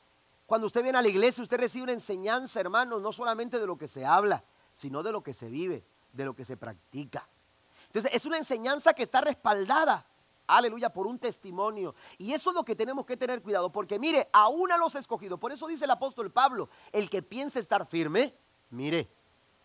[0.46, 3.76] Cuando usted viene a la iglesia, usted recibe una enseñanza, hermanos, no solamente de lo
[3.76, 4.42] que se habla,
[4.72, 7.28] sino de lo que se vive, de lo que se practica.
[7.88, 10.06] Entonces es una enseñanza que está respaldada,
[10.56, 11.94] aleluya, por un testimonio.
[12.18, 15.38] Y eso es lo que tenemos que tener cuidado, porque mire, aún a los escogidos,
[15.38, 18.34] por eso dice el apóstol Pablo, el que piense estar firme,
[18.70, 19.08] mire,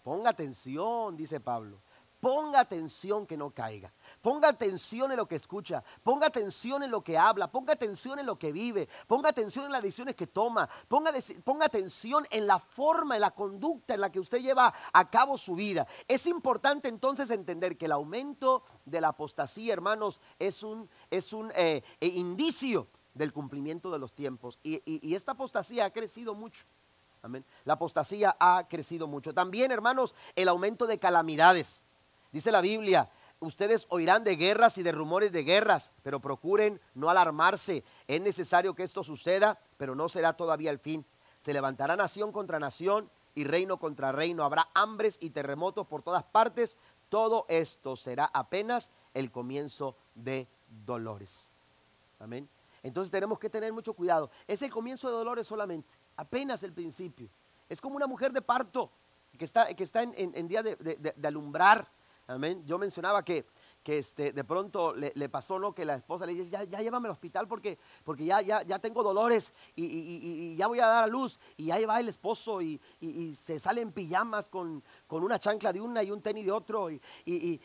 [0.08, 1.82] Ponga atención, dice Pablo.
[2.20, 3.94] Ponga atención que no caiga.
[4.22, 5.84] Ponga atención en lo que escucha.
[6.04, 7.52] Ponga atención en lo que habla.
[7.52, 8.90] Ponga atención en lo que vive.
[9.06, 10.68] Ponga atención en las decisiones que toma.
[10.88, 11.12] Ponga,
[11.66, 15.56] atención en la forma, en la conducta en la que usted lleva a cabo su
[15.56, 15.88] vida.
[16.08, 21.52] Es importante entonces entender que el aumento de la apostasía, hermanos, es un, es un
[21.56, 24.60] eh, eh, indicio del cumplimiento de los tiempos.
[24.64, 26.66] y esta apostasía ha crecido mucho.
[27.66, 29.34] La apostasía ha crecido mucho.
[29.34, 31.84] También, hermanos, el aumento de calamidades.
[32.38, 33.10] Dice la Biblia,
[33.40, 37.84] ustedes oirán de guerras y de rumores de guerras, pero procuren no alarmarse.
[38.06, 41.04] Es necesario que esto suceda, pero no será todavía el fin.
[41.40, 44.44] Se levantará nación contra nación y reino contra reino.
[44.44, 46.78] Habrá hambres y terremotos por todas partes.
[47.10, 50.48] Todo esto será apenas el comienzo de
[50.86, 51.50] dolores.
[52.20, 52.48] Amén.
[52.84, 54.30] Entonces tenemos que tener mucho cuidado.
[54.46, 57.32] Es el comienzo de dolores solamente apenas el principio.
[57.68, 58.92] Es como una mujer de parto
[59.40, 61.88] que está, que está en, día de, de alumbrar.
[62.28, 62.64] Amén.
[62.66, 63.46] Yo mencionaba que
[63.88, 65.74] que este, de pronto le, pasó, ¿no?
[65.74, 69.02] Que la esposa le dice, ya, llévame al hospital porque, porque ya, ya, ya tengo
[69.02, 71.40] dolores y, ya voy a dar a luz.
[71.56, 72.82] Y ahí va el esposo y,
[73.40, 76.90] se sale en pijamas con, con, una chancla de una y un tenis de otro.
[76.92, 77.62] Y,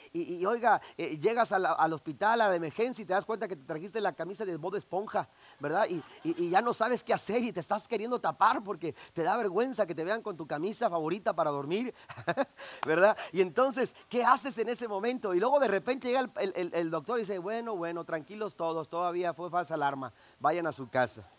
[0.46, 4.00] oiga, eh, llegas al hospital, a la emergencia y te das cuenta que te trajiste
[4.00, 5.28] la camisa de voz de esponja,
[5.62, 5.86] ¿verdad?
[6.24, 9.86] Y, ya no sabes qué hacer y te estás queriendo tapar porque te da vergüenza
[9.86, 11.94] que te vean con tu camisa favorita para dormir,
[12.86, 13.16] ¿verdad?
[13.32, 15.32] Y entonces, ¿qué haces en ese momento?
[15.34, 19.48] Y luego de repente llega el, doctor y dice, bueno, bueno, tranquilos todos, todavía fue
[19.50, 21.30] falsa alarma, vayan a su casa.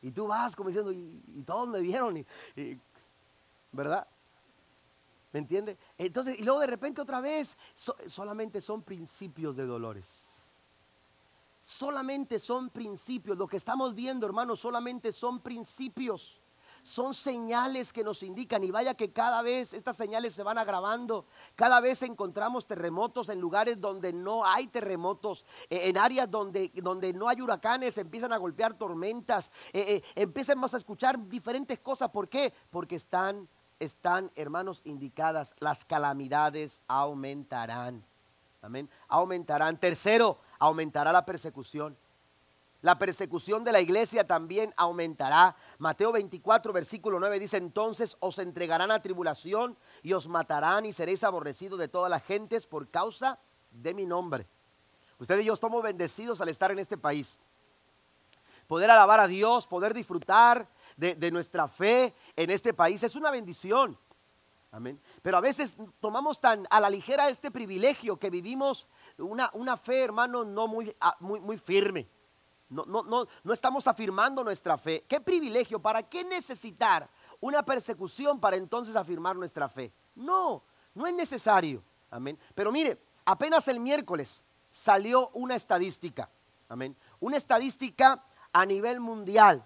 [0.00, 2.26] Y tú vas como diciendo, y, todos me vieron, y,
[3.70, 4.08] ¿verdad?
[5.30, 5.76] ¿Me entiende?
[5.98, 10.33] Entonces, y luego de repente otra vez, solamente son principios de dolores.
[11.64, 13.38] Solamente son principios.
[13.38, 16.42] Lo que estamos viendo, hermanos, solamente son principios.
[16.82, 18.62] Son señales que nos indican.
[18.64, 23.40] Y vaya que cada vez estas señales se van agravando, cada vez encontramos terremotos en
[23.40, 28.36] lugares donde no hay terremotos, eh, en áreas donde, donde no hay huracanes, empiezan a
[28.36, 32.52] golpear tormentas, eh, eh, a escuchar diferentes cosas, ¿por qué?
[32.68, 33.48] Porque están,
[33.80, 38.04] están, hermanos, indicadas, las calamidades aumentarán,
[38.64, 39.78] amén, aumentarán.
[39.78, 41.96] Tercero, aumentará la persecución
[42.84, 45.56] la persecución de la iglesia también aumentará.
[45.78, 51.24] Mateo 24, versículo 9 dice, entonces os entregarán a tribulación y os matarán y seréis
[51.24, 53.38] aborrecidos de todas las gentes por causa
[53.70, 54.46] de mi nombre.
[55.18, 57.40] Ustedes y yo estamos bendecidos al estar en este país.
[58.66, 63.98] Poder alabar a Dios, poder disfrutar de, nuestra fe en este país es una bendición.
[64.74, 65.00] Amén.
[65.22, 70.02] Pero a veces tomamos tan a la ligera este privilegio que vivimos una, una fe,
[70.02, 72.08] hermano, no muy, ah, muy, muy firme.
[72.70, 75.04] No, no, no, no estamos afirmando nuestra fe.
[75.08, 75.80] ¿Qué privilegio?
[75.80, 77.08] ¿Para qué necesitar
[77.38, 79.92] una persecución para entonces afirmar nuestra fe?
[80.16, 81.80] No, no es necesario.
[82.10, 82.36] Amén.
[82.52, 86.28] Pero mire, apenas el miércoles salió una estadística.
[86.68, 86.96] Amén.
[87.20, 89.64] Una estadística a nivel mundial.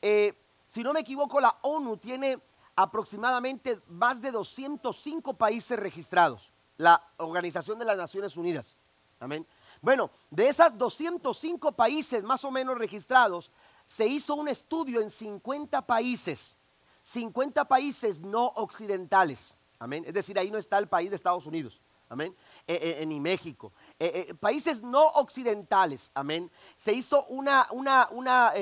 [0.00, 0.32] Eh,
[0.68, 2.38] si no me equivoco, la ONU tiene
[2.78, 6.52] aproximadamente más de 205 países registrados.
[6.76, 8.76] La Organización de las Naciones Unidas.
[9.18, 9.44] Amén.
[9.82, 13.50] Bueno, de esas 205 países más o menos registrados,
[13.84, 16.56] se hizo un estudio en 50 países,
[17.02, 19.54] 50 países no occidentales.
[19.80, 20.04] Amén.
[20.06, 21.80] Es decir, ahí no está el país de Estados Unidos.
[22.08, 22.32] Amén.
[22.64, 23.72] Eh, eh, ni México.
[23.98, 26.12] Eh, países no occidentales.
[26.14, 26.48] Amén.
[26.76, 28.52] Se hizo una, una, una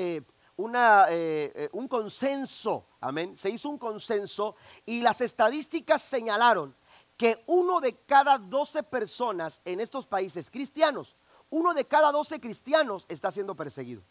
[0.57, 4.55] eh, eh, un consenso, amén, se hizo un consenso
[4.85, 6.75] y las estadísticas señalaron
[7.15, 11.15] que uno de cada 12 personas en estos países cristianos,
[11.49, 14.01] uno de cada 12 cristianos está siendo perseguido.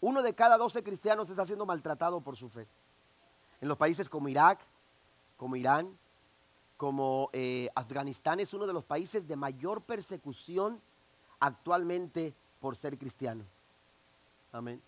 [0.00, 2.66] Uno de cada 12 cristianos está siendo maltratado por su fe.
[3.60, 4.60] En los países como Irak,
[5.36, 5.96] como Irán,
[6.76, 10.80] como eh, Afganistán es uno de los países de mayor persecución
[11.40, 13.44] actualmente por ser cristiano.
[14.52, 14.82] Amén.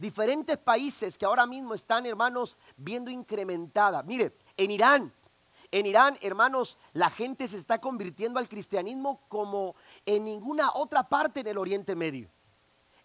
[0.00, 4.02] Diferentes países que ahora mismo están, hermanos, viendo incrementada.
[4.02, 5.12] Mire, en Irán,
[5.70, 9.76] en Irán, hermanos, la gente se está convirtiendo al cristianismo como
[10.06, 12.30] en ninguna otra parte del Oriente Medio.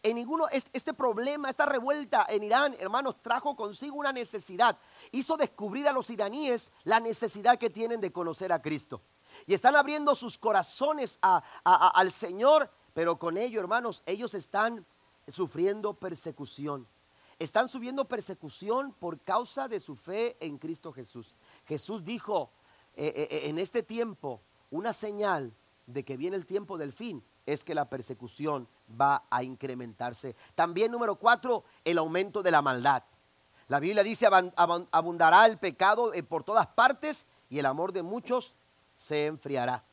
[0.04, 4.78] En ninguno, este problema, esta revuelta en Irán, hermanos, trajo consigo una necesidad.
[5.12, 9.02] Hizo descubrir a los iraníes la necesidad que tienen de conocer a Cristo.
[9.46, 14.86] Y están abriendo sus corazones al Señor, pero con ello, hermanos, ellos están
[15.28, 16.88] sufriendo persecución.
[17.38, 21.36] Están subiendo persecución por causa de su fe en Cristo Jesús.
[21.66, 22.52] Jesús dijo
[22.96, 25.54] eh, eh, eh, en este tiempo una señal
[25.86, 30.36] de que viene el tiempo del fin es que la persecución va a incrementarse.
[30.56, 33.04] También número cuatro, el aumento de la maldad.
[33.68, 34.28] La Biblia dice
[34.92, 38.56] abundará el pecado por todas partes y el amor de muchos
[38.96, 39.84] se enfriará.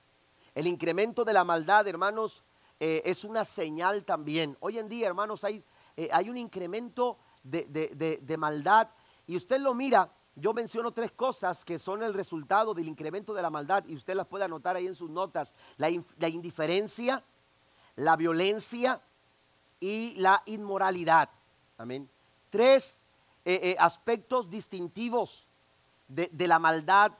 [0.54, 2.44] El incremento de la maldad, hermanos,
[2.84, 4.56] es una señal también.
[4.58, 5.62] Hoy en día, hermanos, hay,
[6.10, 8.88] hay un incremento de maldad
[9.26, 13.42] y usted lo mira yo menciono tres cosas que son el resultado del incremento de
[13.42, 15.54] la maldad y usted las puede anotar ahí en sus notas.
[15.76, 17.22] La, indiferencia,
[17.96, 19.02] la violencia
[19.78, 21.28] y la inmoralidad.
[21.76, 22.08] Amén.
[22.48, 23.00] Tres
[23.44, 25.46] eh, eh, aspectos distintivos
[26.08, 27.12] de, la maldad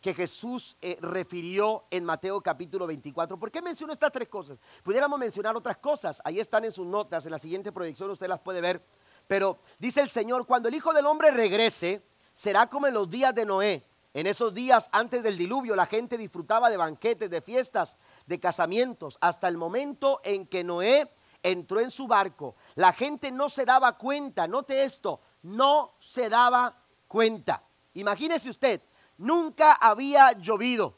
[0.00, 3.38] que Jesús eh, refirió en Mateo capítulo 24.
[3.38, 4.58] ¿Por qué menciono estas tres cosas?
[4.82, 6.20] Pudiéramos mencionar otras cosas.
[6.24, 8.84] Ahí están en sus notas, en la siguiente proyección usted las puede ver.
[9.26, 13.34] Pero dice el Señor, cuando el Hijo del Hombre regrese, será como en los días
[13.34, 13.84] de Noé.
[14.14, 19.18] En esos días antes del diluvio la gente disfrutaba de banquetes, de fiestas, de casamientos,
[19.20, 21.10] hasta el momento en que Noé
[21.42, 22.56] entró en su barco.
[22.74, 26.76] La gente no se daba cuenta, note esto, no se daba
[27.06, 27.62] cuenta.
[27.94, 28.80] Imagínese usted,
[29.18, 30.96] nunca había llovido.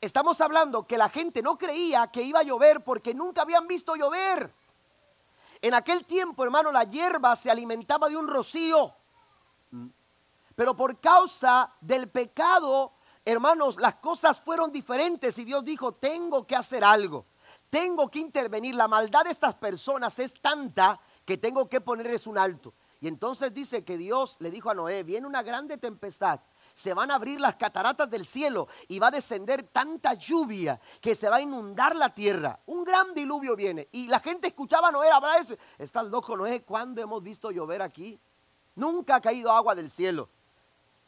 [0.00, 3.94] Estamos hablando que la gente no creía que iba a llover porque nunca habían visto
[3.94, 4.52] llover.
[5.60, 8.92] En aquel tiempo, hermano, la hierba se alimentaba de un rocío.
[10.56, 12.94] Pero por causa del pecado,
[13.24, 17.26] hermanos, las cosas fueron diferentes y Dios dijo, tengo que hacer algo,
[17.70, 18.74] tengo que intervenir.
[18.74, 22.74] La maldad de estas personas es tanta que tengo que ponerles un alto.
[23.00, 26.40] Y entonces dice que Dios le dijo a Noé, viene una grande tempestad,
[26.74, 31.14] se van a abrir las cataratas del cielo y va a descender tanta lluvia que
[31.14, 32.58] se va a inundar la tierra.
[32.66, 33.88] Un gran diluvio viene.
[33.92, 35.56] Y la gente escuchaba a Noé hablar eso.
[35.78, 38.18] Estás loco, Noé, ¿cuándo hemos visto llover aquí?
[38.74, 40.28] Nunca ha caído agua del cielo.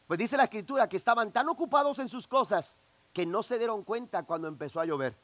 [0.07, 2.77] Pues dice la escritura que estaban tan ocupados en sus cosas
[3.11, 5.17] que no se dieron cuenta cuando empezó a llover.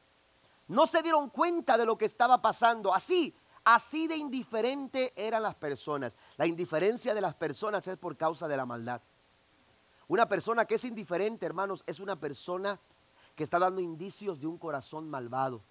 [0.67, 2.93] No se dieron cuenta de lo que estaba pasando.
[2.93, 6.15] Así, así de indiferente eran las personas.
[6.37, 9.01] La indiferencia de las personas es por causa de la maldad.
[10.11, 12.77] Una persona que es indiferente, hermanos, es una persona
[13.33, 15.63] que está dando indicios de un corazón malvado.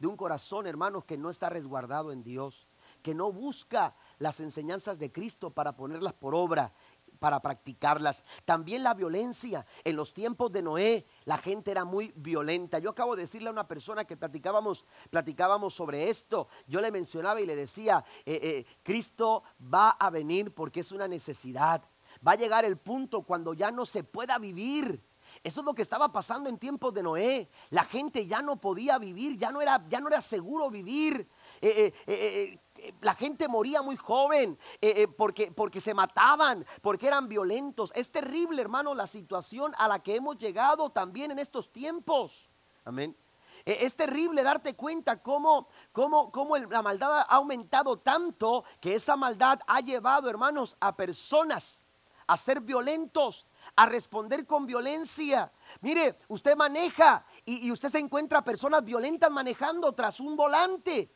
[0.00, 2.66] De un corazón, hermanos, que no está resguardado en Dios.
[3.00, 6.72] Que no busca las enseñanzas de Cristo para ponerlas por obra
[7.20, 8.24] para practicarlas.
[8.44, 9.64] También la violencia.
[9.84, 12.80] En los tiempos de Noé, la gente era muy violenta.
[12.80, 16.48] Yo acabo de decirle a una persona que platicábamos, platicábamos sobre esto.
[16.66, 21.06] Yo le mencionaba y le decía, eh, eh, Cristo va a venir porque es una
[21.06, 21.84] necesidad.
[22.26, 25.02] Va a llegar el punto cuando ya no se pueda vivir.
[25.42, 27.48] Eso es lo que estaba pasando en tiempos de Noé.
[27.70, 31.28] La gente ya no podía vivir, ya no era, ya no era seguro vivir.
[31.60, 32.58] Eh,
[33.00, 37.92] la gente moría muy joven eh, eh, porque, porque se mataban, porque eran violentos.
[37.94, 42.50] Es terrible, hermano, la situación a la que hemos llegado también en estos tiempos.
[42.84, 43.16] Amén.
[43.64, 49.16] E, es terrible darte cuenta cómo, cómo, cómo la maldad ha aumentado tanto que esa
[49.16, 51.82] maldad ha llevado, hermanos, a personas
[52.26, 53.46] a ser violentos,
[53.76, 55.52] a responder con violencia.
[55.80, 61.10] Mire, usted maneja y, usted se encuentra personas violentas manejando tras un volante.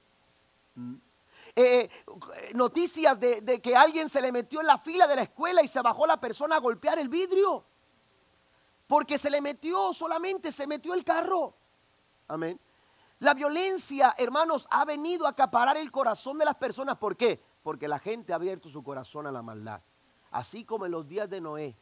[1.57, 1.91] Eh, eh,
[2.55, 5.81] noticias de, que alguien se le metió en la fila de la escuela y se
[5.81, 7.65] bajó la persona a golpear el vidrio.
[8.87, 11.55] Porque se le metió solamente, se metió el carro.
[12.29, 12.61] Amén.
[13.19, 16.97] La violencia, hermanos, ha venido a acaparar el corazón de las personas.
[16.97, 17.43] ¿Por qué?
[17.63, 19.83] Porque la gente ha abierto su corazón a la maldad.
[20.31, 21.77] Así como en los días de Noé.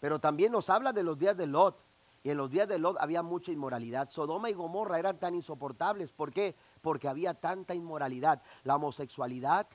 [0.00, 1.84] Pero también nos habla de los días de Lot.
[2.22, 4.08] Y en los días de Lot había mucha inmoralidad.
[4.08, 6.12] Sodoma y Gomorra eran tan insoportables.
[6.12, 6.54] ¿Por qué?
[6.80, 8.42] porque había tanta inmoralidad.
[8.64, 9.66] La homosexualidad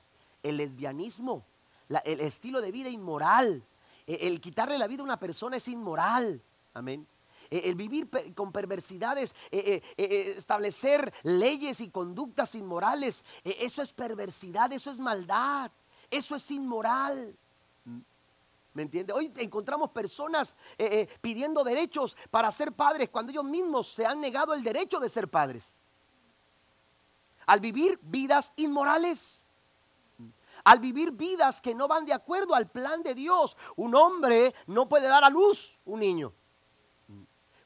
[0.43, 1.45] el lesbianismo,
[2.03, 3.63] el estilo de vida inmoral.
[4.05, 6.43] E, el, quitarle la vida a una persona es inmoral.
[6.73, 7.07] Amén.
[7.49, 9.81] E, el vivir con perversidades, e,
[10.37, 15.71] establecer leyes y conductas inmorales, eso es perversidad, eso es maldad,
[16.11, 17.37] eso es inmoral.
[18.73, 19.13] ¿Me entiende?
[19.13, 20.55] Hoy encontramos personas
[21.21, 25.29] pidiendo derechos para ser padres cuando ellos mismos se han negado el derecho de ser
[25.29, 25.79] padres.
[27.45, 29.43] Al vivir vidas inmorales
[30.63, 33.57] al vivir vidas que no van de acuerdo al plan de Dios.
[33.75, 36.33] Un hombre no puede dar a luz un niño.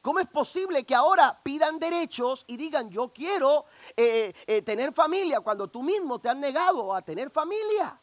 [0.02, 5.42] ¿Cómo es posible que ahora pidan derechos y digan yo quiero eh, eh, tener familia
[5.42, 8.00] cuando tú mismo te has negado a tener familia?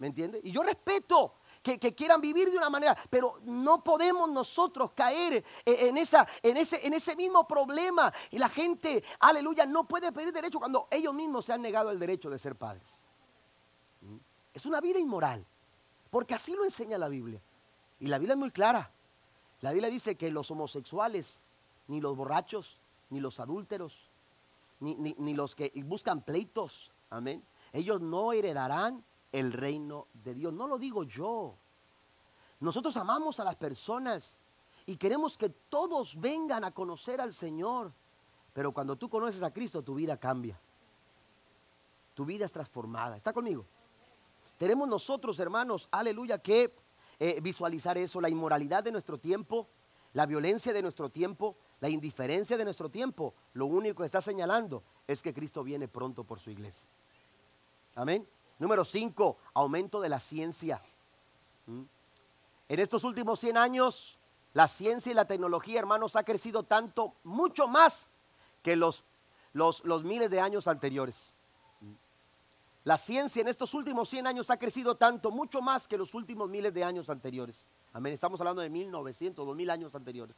[0.00, 0.40] ¿Me entiendes?
[0.42, 5.44] Y yo respeto que, quieran vivir de una manera, pero no podemos nosotros caer eh,
[5.64, 8.10] en, esa, en, ese, en ese mismo problema.
[8.30, 11.98] Y la gente, aleluya, no puede pedir derecho cuando ellos mismos se han negado el
[11.98, 12.82] derecho de ser padres.
[14.00, 14.16] ¿Mm?
[14.54, 15.46] Es una vida inmoral,
[16.10, 17.42] porque así lo enseña la Biblia.
[17.98, 18.90] Y la Biblia es muy clara.
[19.60, 21.42] La Biblia dice que los homosexuales,
[21.88, 22.80] ni los borrachos,
[23.10, 24.08] ni los adúlteros,
[24.80, 27.44] ni, ni los que buscan pleitos, amén,
[27.74, 30.52] ellos no heredarán el reino de Dios.
[30.52, 31.56] No lo digo yo.
[32.60, 34.36] Nosotros amamos a las personas
[34.86, 37.92] y queremos que todos vengan a conocer al Señor.
[38.52, 40.60] Pero cuando tú conoces a Cristo, tu vida cambia.
[42.14, 43.16] Tu vida es transformada.
[43.16, 43.64] ¿Está conmigo?
[44.58, 46.74] Tenemos nosotros, hermanos, aleluya, que
[47.18, 49.68] eh, visualizar eso, la inmoralidad de nuestro tiempo,
[50.12, 53.34] la violencia de nuestro tiempo, la indiferencia de nuestro tiempo.
[53.54, 56.86] Lo único que está señalando es que Cristo viene pronto por su iglesia.
[57.94, 58.26] Amén.
[58.60, 60.82] Número 5, aumento de la ciencia.
[61.66, 61.82] ¿Mm?
[62.68, 64.18] En estos últimos 100 años,
[64.52, 68.08] la ciencia y la tecnología, hermanos, ha crecido tanto, mucho más
[68.62, 69.02] que los,
[69.54, 71.32] los, miles de años anteriores.
[71.80, 71.92] ¿Mm?
[72.84, 76.50] La ciencia en estos últimos 100 años ha crecido tanto, mucho más que los últimos
[76.50, 77.66] miles de años anteriores.
[77.94, 78.12] Amén.
[78.12, 80.36] Estamos hablando de 1900, 2000 años anteriores.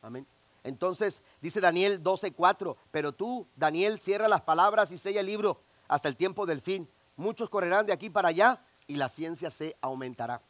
[0.00, 0.24] Amén.
[0.62, 6.08] Entonces, dice Daniel 12:4, pero tú, Daniel, cierra las palabras y sella el libro hasta
[6.08, 6.88] el tiempo del fin
[7.18, 10.40] muchos correrán de aquí para allá y la ciencia se aumentará.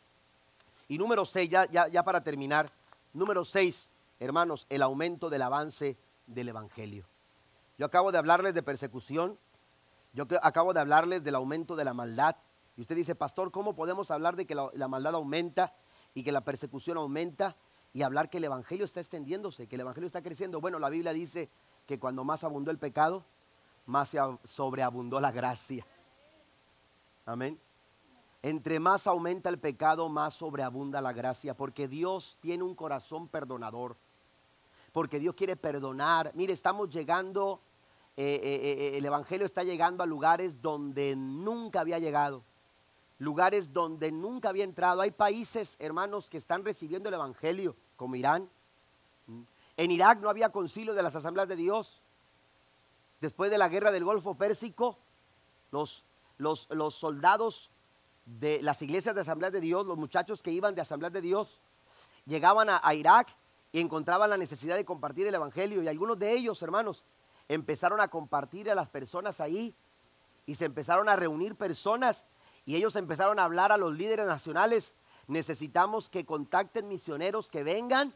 [0.86, 2.70] Y número seis, ya, ya, para terminar,
[3.12, 3.90] número seis,
[4.20, 7.04] hermanos, el aumento del avance del Evangelio.
[7.76, 9.38] Yo acabo de hablarles de persecución,
[10.12, 12.36] yo acabo de hablarles del aumento de la maldad.
[12.76, 15.74] Y usted dice, pastor, ¿cómo podemos hablar de que la, la maldad aumenta
[16.14, 17.56] y que la persecución aumenta
[17.92, 20.60] y hablar que el Evangelio está extendiéndose, que el Evangelio está creciendo?
[20.60, 21.50] Bueno, la Biblia dice
[21.86, 23.24] que cuando más abundó el pecado,
[23.86, 25.86] más se sobreabundó la gracia.
[27.28, 27.60] Amén.
[28.42, 33.98] Entre más aumenta el pecado, más sobreabunda la gracia, porque Dios tiene un corazón perdonador,
[34.92, 36.32] porque Dios quiere perdonar.
[36.34, 37.60] Mire, estamos llegando,
[38.16, 42.42] eh, eh, eh, el Evangelio está llegando a lugares donde nunca había llegado,
[43.18, 45.02] lugares donde nunca había entrado.
[45.02, 48.48] Hay países, hermanos, que están recibiendo el Evangelio, como Irán.
[49.26, 49.42] ¿Mm?
[49.76, 52.00] En Irak no había concilio de las asambleas de Dios.
[53.20, 54.96] Después de la guerra del Golfo Pérsico,
[55.72, 56.04] los
[56.38, 57.70] los, soldados
[58.24, 61.60] de las iglesias de Asamblea de Dios, los muchachos que iban de Asamblea de Dios,
[62.24, 63.28] llegaban a, Irak
[63.72, 65.82] y encontraban la necesidad de compartir el Evangelio.
[65.82, 67.04] Y algunos de ellos, hermanos,
[67.48, 69.74] empezaron a compartir a las personas ahí
[70.46, 72.24] y se empezaron a reunir personas
[72.64, 74.94] y ellos empezaron a hablar a los líderes nacionales.
[75.26, 78.14] Necesitamos que contacten misioneros que vengan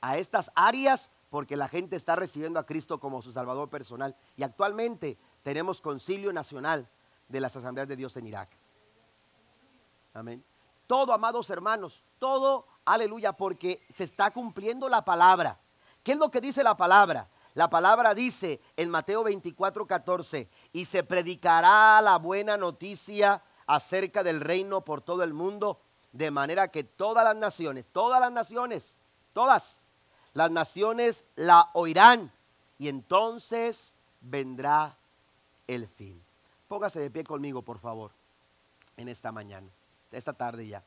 [0.00, 4.16] a estas áreas porque la gente está recibiendo a Cristo como su Salvador personal.
[4.36, 6.88] Y actualmente tenemos concilio nacional
[7.28, 8.48] de las asambleas de Dios en Irak.
[10.14, 10.44] Amén.
[10.86, 15.58] Todo, amados hermanos, todo, aleluya, porque se está cumpliendo la palabra.
[16.02, 17.28] ¿Qué es lo que dice la palabra?
[17.54, 24.40] La palabra dice en Mateo 24, 14, y se predicará la buena noticia acerca del
[24.40, 25.80] reino por todo el mundo,
[26.12, 28.96] de manera que todas las naciones, todas las naciones,
[29.32, 29.86] todas
[30.34, 32.30] las naciones la oirán,
[32.78, 34.96] y entonces vendrá
[35.66, 36.25] el fin.
[36.68, 38.10] Póngase de pie conmigo, por favor,
[38.96, 39.68] en esta mañana,
[40.10, 40.82] esta tarde ya.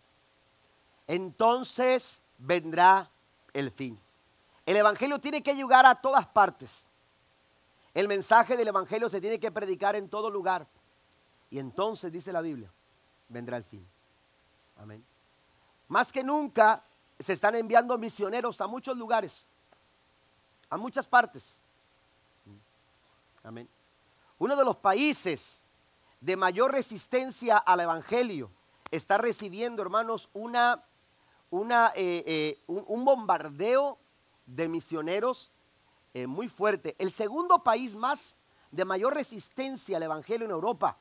[1.07, 3.09] Entonces vendrá
[3.53, 3.99] el fin.
[4.65, 6.85] El Evangelio tiene que llegar a todas partes.
[7.93, 10.67] El mensaje del Evangelio se tiene que predicar en todo lugar.
[11.49, 12.71] Y entonces, dice la Biblia,
[13.27, 13.85] vendrá el fin.
[14.77, 15.03] Amén.
[15.87, 16.83] Más que nunca
[17.17, 19.45] se están enviando misioneros a muchos lugares,
[20.69, 21.59] a muchas partes.
[23.43, 23.67] Amén.
[24.37, 25.58] Uno de los países
[26.21, 28.51] de mayor resistencia al Evangelio
[28.91, 30.83] está recibiendo, hermanos, una,
[31.49, 33.99] una, eh, eh, un, bombardeo
[34.45, 35.53] de misioneros
[36.13, 36.95] eh, muy fuerte.
[36.99, 38.35] El segundo país más
[38.71, 40.97] de mayor resistencia al Evangelio en Europa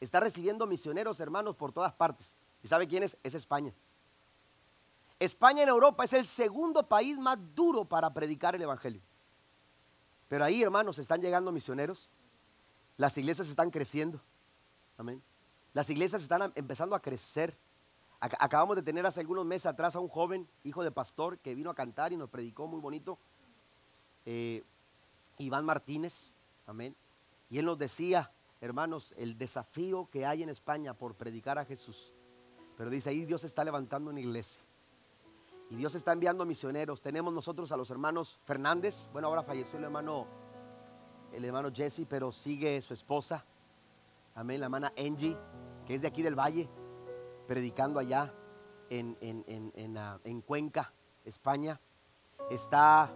[0.00, 2.36] está recibiendo misioneros, hermanos, por todas partes.
[2.62, 3.16] ¿Y sabe quién es?
[3.22, 3.74] Es España.
[5.18, 9.02] España en Europa es el segundo país más duro para predicar el Evangelio.
[10.28, 12.10] Pero ahí, hermanos, están llegando misioneros.
[12.96, 14.20] Las iglesias están creciendo.
[14.96, 15.22] Amén.
[15.72, 17.56] Las iglesias están empezando a crecer.
[18.20, 21.68] Acabamos de tener hace algunos meses atrás a un joven, hijo de pastor, que vino
[21.68, 23.18] a cantar y nos predicó muy bonito.
[24.24, 24.62] Eh,
[25.38, 26.34] Iván Martínez.
[26.66, 26.96] Amén.
[27.50, 32.12] Y él nos decía, hermanos, el desafío que hay en España por predicar a Jesús.
[32.76, 34.60] Pero dice ahí Dios está levantando una iglesia.
[35.70, 37.02] Y Dios está enviando misioneros.
[37.02, 39.08] Tenemos nosotros a los hermanos Fernández.
[39.12, 40.26] Bueno, ahora falleció el hermano,
[41.32, 43.44] el hermano Jesse, pero sigue su esposa.
[44.36, 45.38] Amén, la hermana Angie,
[45.86, 46.68] que es de aquí del Valle,
[47.46, 48.34] predicando allá
[48.90, 50.92] en, en, ah, Cuenca,
[51.24, 51.80] España.
[52.50, 53.14] Está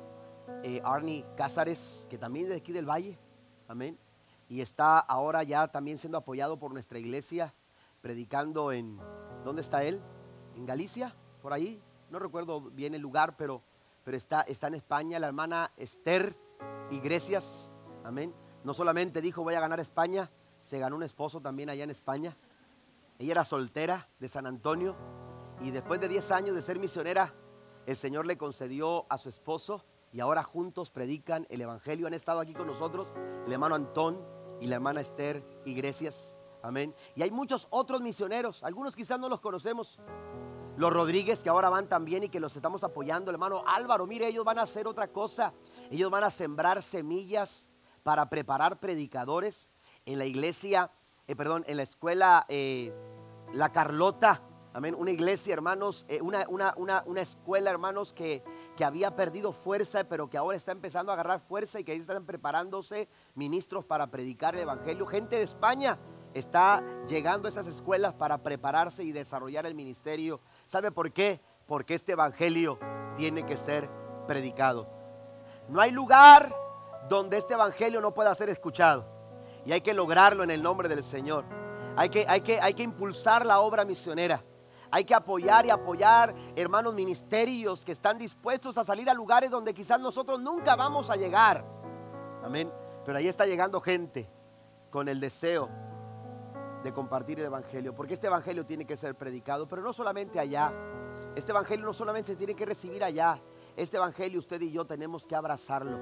[0.62, 3.18] eh, Arnie Cázares, que también es de aquí del Valle.
[3.66, 3.98] Amén.
[4.48, 7.52] Y está ahora ya también siendo apoyado por nuestra iglesia,
[8.00, 9.00] predicando en,
[9.44, 10.00] ¿dónde está él?
[10.54, 13.60] En Galicia, por ahí, no recuerdo bien el lugar, pero,
[14.04, 16.36] pero está, está en España, la hermana Esther
[16.92, 17.74] Iglesias,
[18.04, 18.32] amén.
[18.62, 20.30] No solamente dijo voy a ganar España,
[20.68, 22.36] se ganó un esposo también allá en España.
[23.18, 24.94] Ella era soltera de San Antonio
[25.62, 27.34] y después de 10 años de ser misionera,
[27.86, 29.82] el Señor le concedió a su esposo
[30.12, 32.06] y ahora juntos predican el Evangelio.
[32.06, 33.14] Han estado aquí con nosotros
[33.46, 34.22] el hermano Antón
[34.60, 36.36] y la hermana Esther Iglesias.
[36.62, 36.94] Amén.
[37.16, 39.98] Y hay muchos otros misioneros, algunos quizás no los conocemos,
[40.76, 43.30] los Rodríguez que ahora van también y que los estamos apoyando.
[43.30, 45.54] El hermano Álvaro, mire, ellos van a hacer otra cosa.
[45.90, 47.70] Ellos van a sembrar semillas
[48.02, 49.70] para preparar predicadores
[50.08, 50.90] en la iglesia,
[51.26, 52.92] eh, perdón, en la escuela eh,
[53.52, 54.42] La Carlota.
[54.72, 54.94] Amén.
[54.96, 58.42] Una iglesia, hermanos, eh, una, una, una, escuela, hermanos, que,
[58.76, 61.98] que había perdido fuerza, pero que ahora está empezando a agarrar fuerza y que ahí
[61.98, 65.06] están preparándose ministros para predicar el Evangelio.
[65.06, 65.98] Gente de España
[66.32, 71.40] está llegando a esas escuelas para prepararse y desarrollar el ministerio ¿Sabe por qué?
[71.66, 72.78] Porque este Evangelio
[73.16, 73.90] tiene que ser
[74.26, 74.88] predicado.
[75.68, 76.54] No hay lugar
[77.08, 79.17] donde este Evangelio no pueda ser escuchado.
[79.64, 81.44] Y hay que lograrlo en el nombre del Señor.
[81.96, 84.42] Hay que, hay que, hay que impulsar la obra misionera.
[84.90, 89.74] Hay que apoyar y apoyar hermanos ministerios que están dispuestos a salir a lugares donde
[89.74, 91.64] quizás nosotros nunca vamos a llegar.
[92.42, 92.72] Amén.
[93.04, 94.30] Pero ahí está llegando gente
[94.90, 95.68] con el deseo
[96.82, 100.72] de compartir el Evangelio, porque este Evangelio tiene que ser predicado, pero no solamente allá.
[101.34, 103.40] Este Evangelio no solamente se tiene que recibir allá,
[103.76, 105.98] este Evangelio usted y yo tenemos que abrazarlo,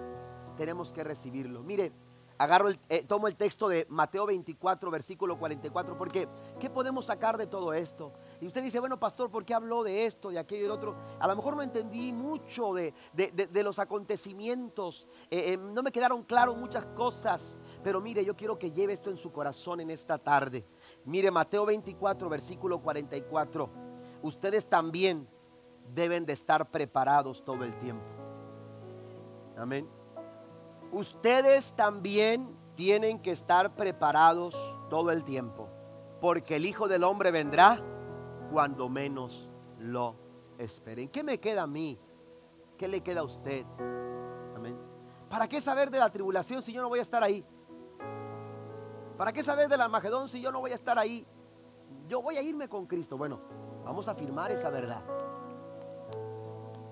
[0.56, 1.62] tenemos que recibirlo.
[1.62, 1.92] Mire,
[2.38, 6.28] agarro el, eh, tomo el texto de Mateo 24, versículo 44, porque
[6.60, 8.12] ¿qué podemos sacar de todo esto?
[8.40, 10.96] Y usted dice, bueno, pastor, ¿por qué habló de esto, de aquello y del otro?
[11.18, 12.92] A lo mejor no entendí mucho de,
[13.62, 18.70] los acontecimientos, eh, eh, no me quedaron claras muchas cosas, pero mire, yo quiero que
[18.70, 20.66] lleve esto en su corazón en esta tarde.
[21.04, 23.70] Mire, Mateo 24, versículo 44,
[24.22, 25.28] ustedes también
[25.94, 28.04] deben de estar preparados todo el tiempo.
[29.56, 29.95] Amén.
[30.96, 34.56] Ustedes también tienen que estar preparados
[34.88, 35.68] todo el tiempo,
[36.22, 37.82] porque el Hijo del Hombre vendrá
[38.50, 40.16] cuando menos lo
[40.56, 41.10] esperen.
[41.10, 42.00] ¿Qué me queda a mí?
[42.78, 43.66] ¿Qué le queda a usted?
[44.56, 44.74] Amén.
[45.28, 47.44] ¿Para qué saber de la tribulación si yo no voy a estar ahí?
[49.18, 51.26] ¿Para qué saber del Armagedón si yo no voy a estar ahí?
[52.08, 53.18] Yo voy a irme con Cristo.
[53.18, 53.38] Bueno,
[53.84, 55.04] vamos a afirmar esa verdad.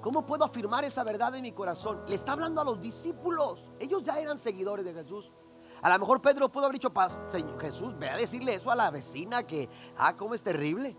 [0.05, 2.03] ¿Cómo puedo afirmar esa verdad en mi corazón?
[2.07, 3.71] Le está hablando a los discípulos.
[3.81, 5.33] Ellos ya eran seguidores de Jesús.
[5.81, 6.93] A lo mejor Pedro pudo haber dicho,
[7.31, 9.67] Señor Jesús, ve a decirle eso a la vecina que,
[9.97, 10.95] ah, cómo es terrible.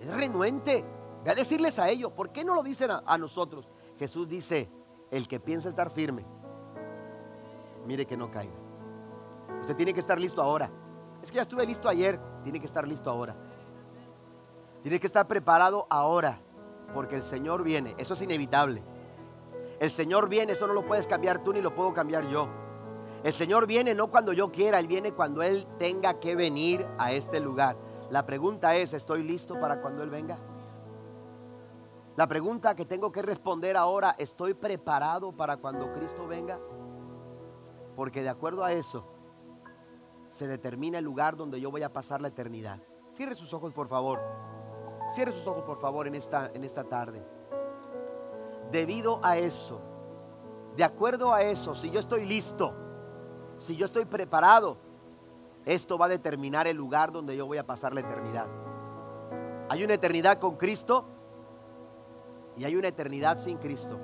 [0.00, 0.84] Es renuente.
[1.22, 2.10] Ve a decirles a ellos.
[2.10, 3.68] ¿Por qué no lo dicen a, nosotros?
[4.00, 4.68] Jesús dice,
[5.12, 6.26] el que piensa estar firme,
[7.86, 8.58] mire que no caiga.
[9.60, 10.72] Usted tiene que estar listo ahora.
[11.22, 13.36] Es que ya estuve listo ayer, tiene que estar listo ahora.
[14.82, 16.42] Tiene que estar preparado ahora,
[16.92, 17.94] porque el Señor viene.
[17.98, 18.82] Eso es inevitable.
[19.78, 22.48] El Señor viene, eso no lo puedes cambiar tú ni lo puedo cambiar yo.
[23.22, 27.12] El Señor viene no cuando yo quiera, Él viene cuando Él tenga que venir a
[27.12, 27.76] este lugar.
[28.10, 30.38] La pregunta es, ¿estoy listo para cuando Él venga?
[32.16, 36.58] La pregunta que tengo que responder ahora, ¿estoy preparado para cuando Cristo venga?
[37.96, 39.06] Porque de acuerdo a eso,
[40.28, 42.80] se determina el lugar donde yo voy a pasar la eternidad.
[43.12, 44.20] Cierre sus ojos, por favor.
[45.10, 47.20] Cierre sus ojos, por favor, en esta, en esta tarde.
[48.70, 49.80] Debido a eso,
[50.76, 52.72] de acuerdo a eso, si yo estoy listo,
[53.58, 54.76] si yo estoy preparado,
[55.64, 58.46] esto va a determinar el lugar donde yo voy a pasar la eternidad.
[59.68, 61.04] Hay una eternidad con Cristo
[62.56, 63.98] y hay una eternidad sin Cristo.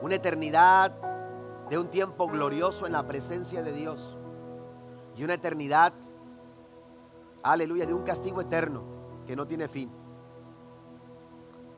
[0.00, 0.92] Una eternidad
[1.68, 4.16] de un tiempo glorioso en la presencia de Dios.
[5.14, 5.92] y una eternidad,
[7.42, 9.90] aleluya, de un castigo eterno que no tiene fin,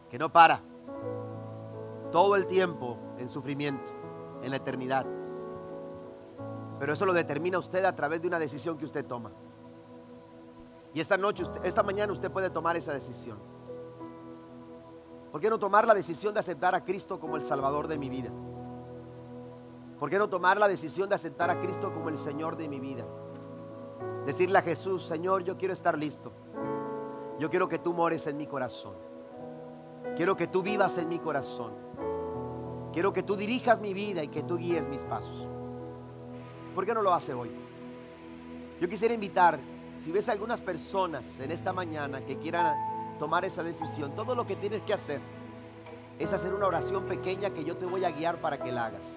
[0.09, 0.61] que no para,
[2.13, 3.91] todo el tiempo en sufrimiento,
[4.43, 5.07] en la eternidad.
[6.79, 9.33] Pero eso lo determina usted a través de una decisión que usted toma.
[10.93, 13.39] Y esta noche, esta mañana usted puede tomar esa decisión.
[15.33, 18.09] ¿Por qué no tomar la decisión de aceptar a Cristo como el Salvador de mi
[18.09, 18.31] vida?
[19.99, 22.79] ¿Por qué no tomar la decisión de aceptar a Cristo como el Señor de mi
[22.79, 23.05] vida?
[24.25, 26.33] Decirle a Jesús, Señor, yo quiero estar listo.
[27.39, 28.95] Yo quiero que tú mores en mi corazón.
[30.17, 31.73] Quiero que tú vivas en mi corazón.
[32.93, 35.49] Quiero que tú dirijas mi vida y que tú guíes mis pasos.
[36.75, 37.51] ¿Por qué no lo hace hoy?
[38.81, 39.59] Yo quisiera invitar,
[39.99, 44.55] si ves algunas personas en esta mañana que quieran tomar esa decisión, todo lo que
[44.57, 45.21] tienes que hacer
[46.19, 49.17] es hacer una oración pequeña que yo te voy a guiar para que la hagas.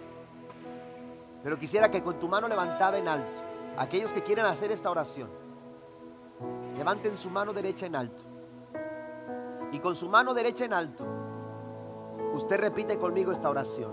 [1.44, 3.41] Pero quisiera que con tu mano levantada en alto,
[3.77, 5.30] aquellos que quieran hacer esta oración,
[6.77, 8.23] levanten su mano derecha en alto.
[9.71, 11.05] Y con su mano derecha en alto,
[12.33, 13.91] usted repite conmigo esta oración.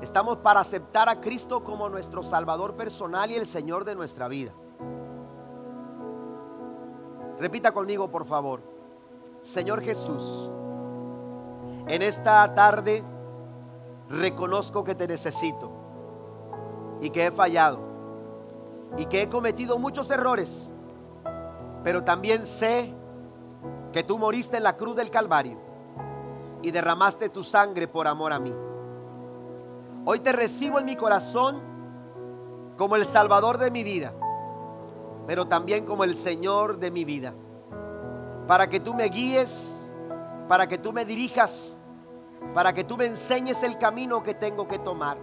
[0.00, 4.52] Estamos para aceptar a Cristo como nuestro Salvador personal y el Señor de nuestra vida.
[7.38, 8.62] Repita conmigo, por favor.
[9.42, 10.50] Señor Jesús,
[11.88, 13.02] en esta tarde
[14.08, 15.70] reconozco que te necesito
[17.00, 17.80] y que he fallado
[18.96, 20.70] y que he cometido muchos errores,
[21.82, 22.94] pero también sé
[23.92, 25.58] que tú moriste en la cruz del Calvario
[26.62, 28.54] y derramaste tu sangre por amor a mí.
[30.04, 31.60] Hoy te recibo en mi corazón
[32.76, 34.12] como el Salvador de mi vida
[35.26, 37.34] pero también como el Señor de mi vida.
[38.46, 39.70] Para que tú me guíes,
[40.48, 41.76] para que tú me dirijas,
[42.54, 45.16] para que tú me enseñes el camino que tengo que tomar.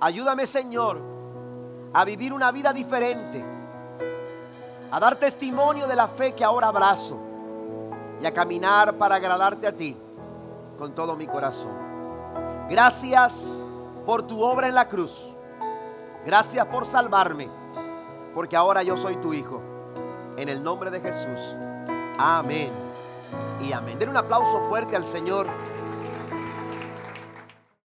[0.00, 1.00] Ayúdame, Señor,
[1.92, 3.44] a vivir una vida diferente,
[4.90, 7.18] a dar testimonio de la fe que ahora abrazo
[8.20, 9.96] y a caminar para agradarte a ti
[10.78, 11.72] con todo mi corazón.
[12.68, 13.48] Gracias
[14.04, 15.34] por tu obra en la cruz.
[16.24, 17.48] Gracias por salvarme
[18.34, 19.60] porque ahora yo soy tu hijo.
[20.36, 21.54] En el nombre de Jesús.
[22.18, 22.70] Amén.
[23.62, 23.98] Y amén.
[23.98, 25.46] Den un aplauso fuerte al Señor.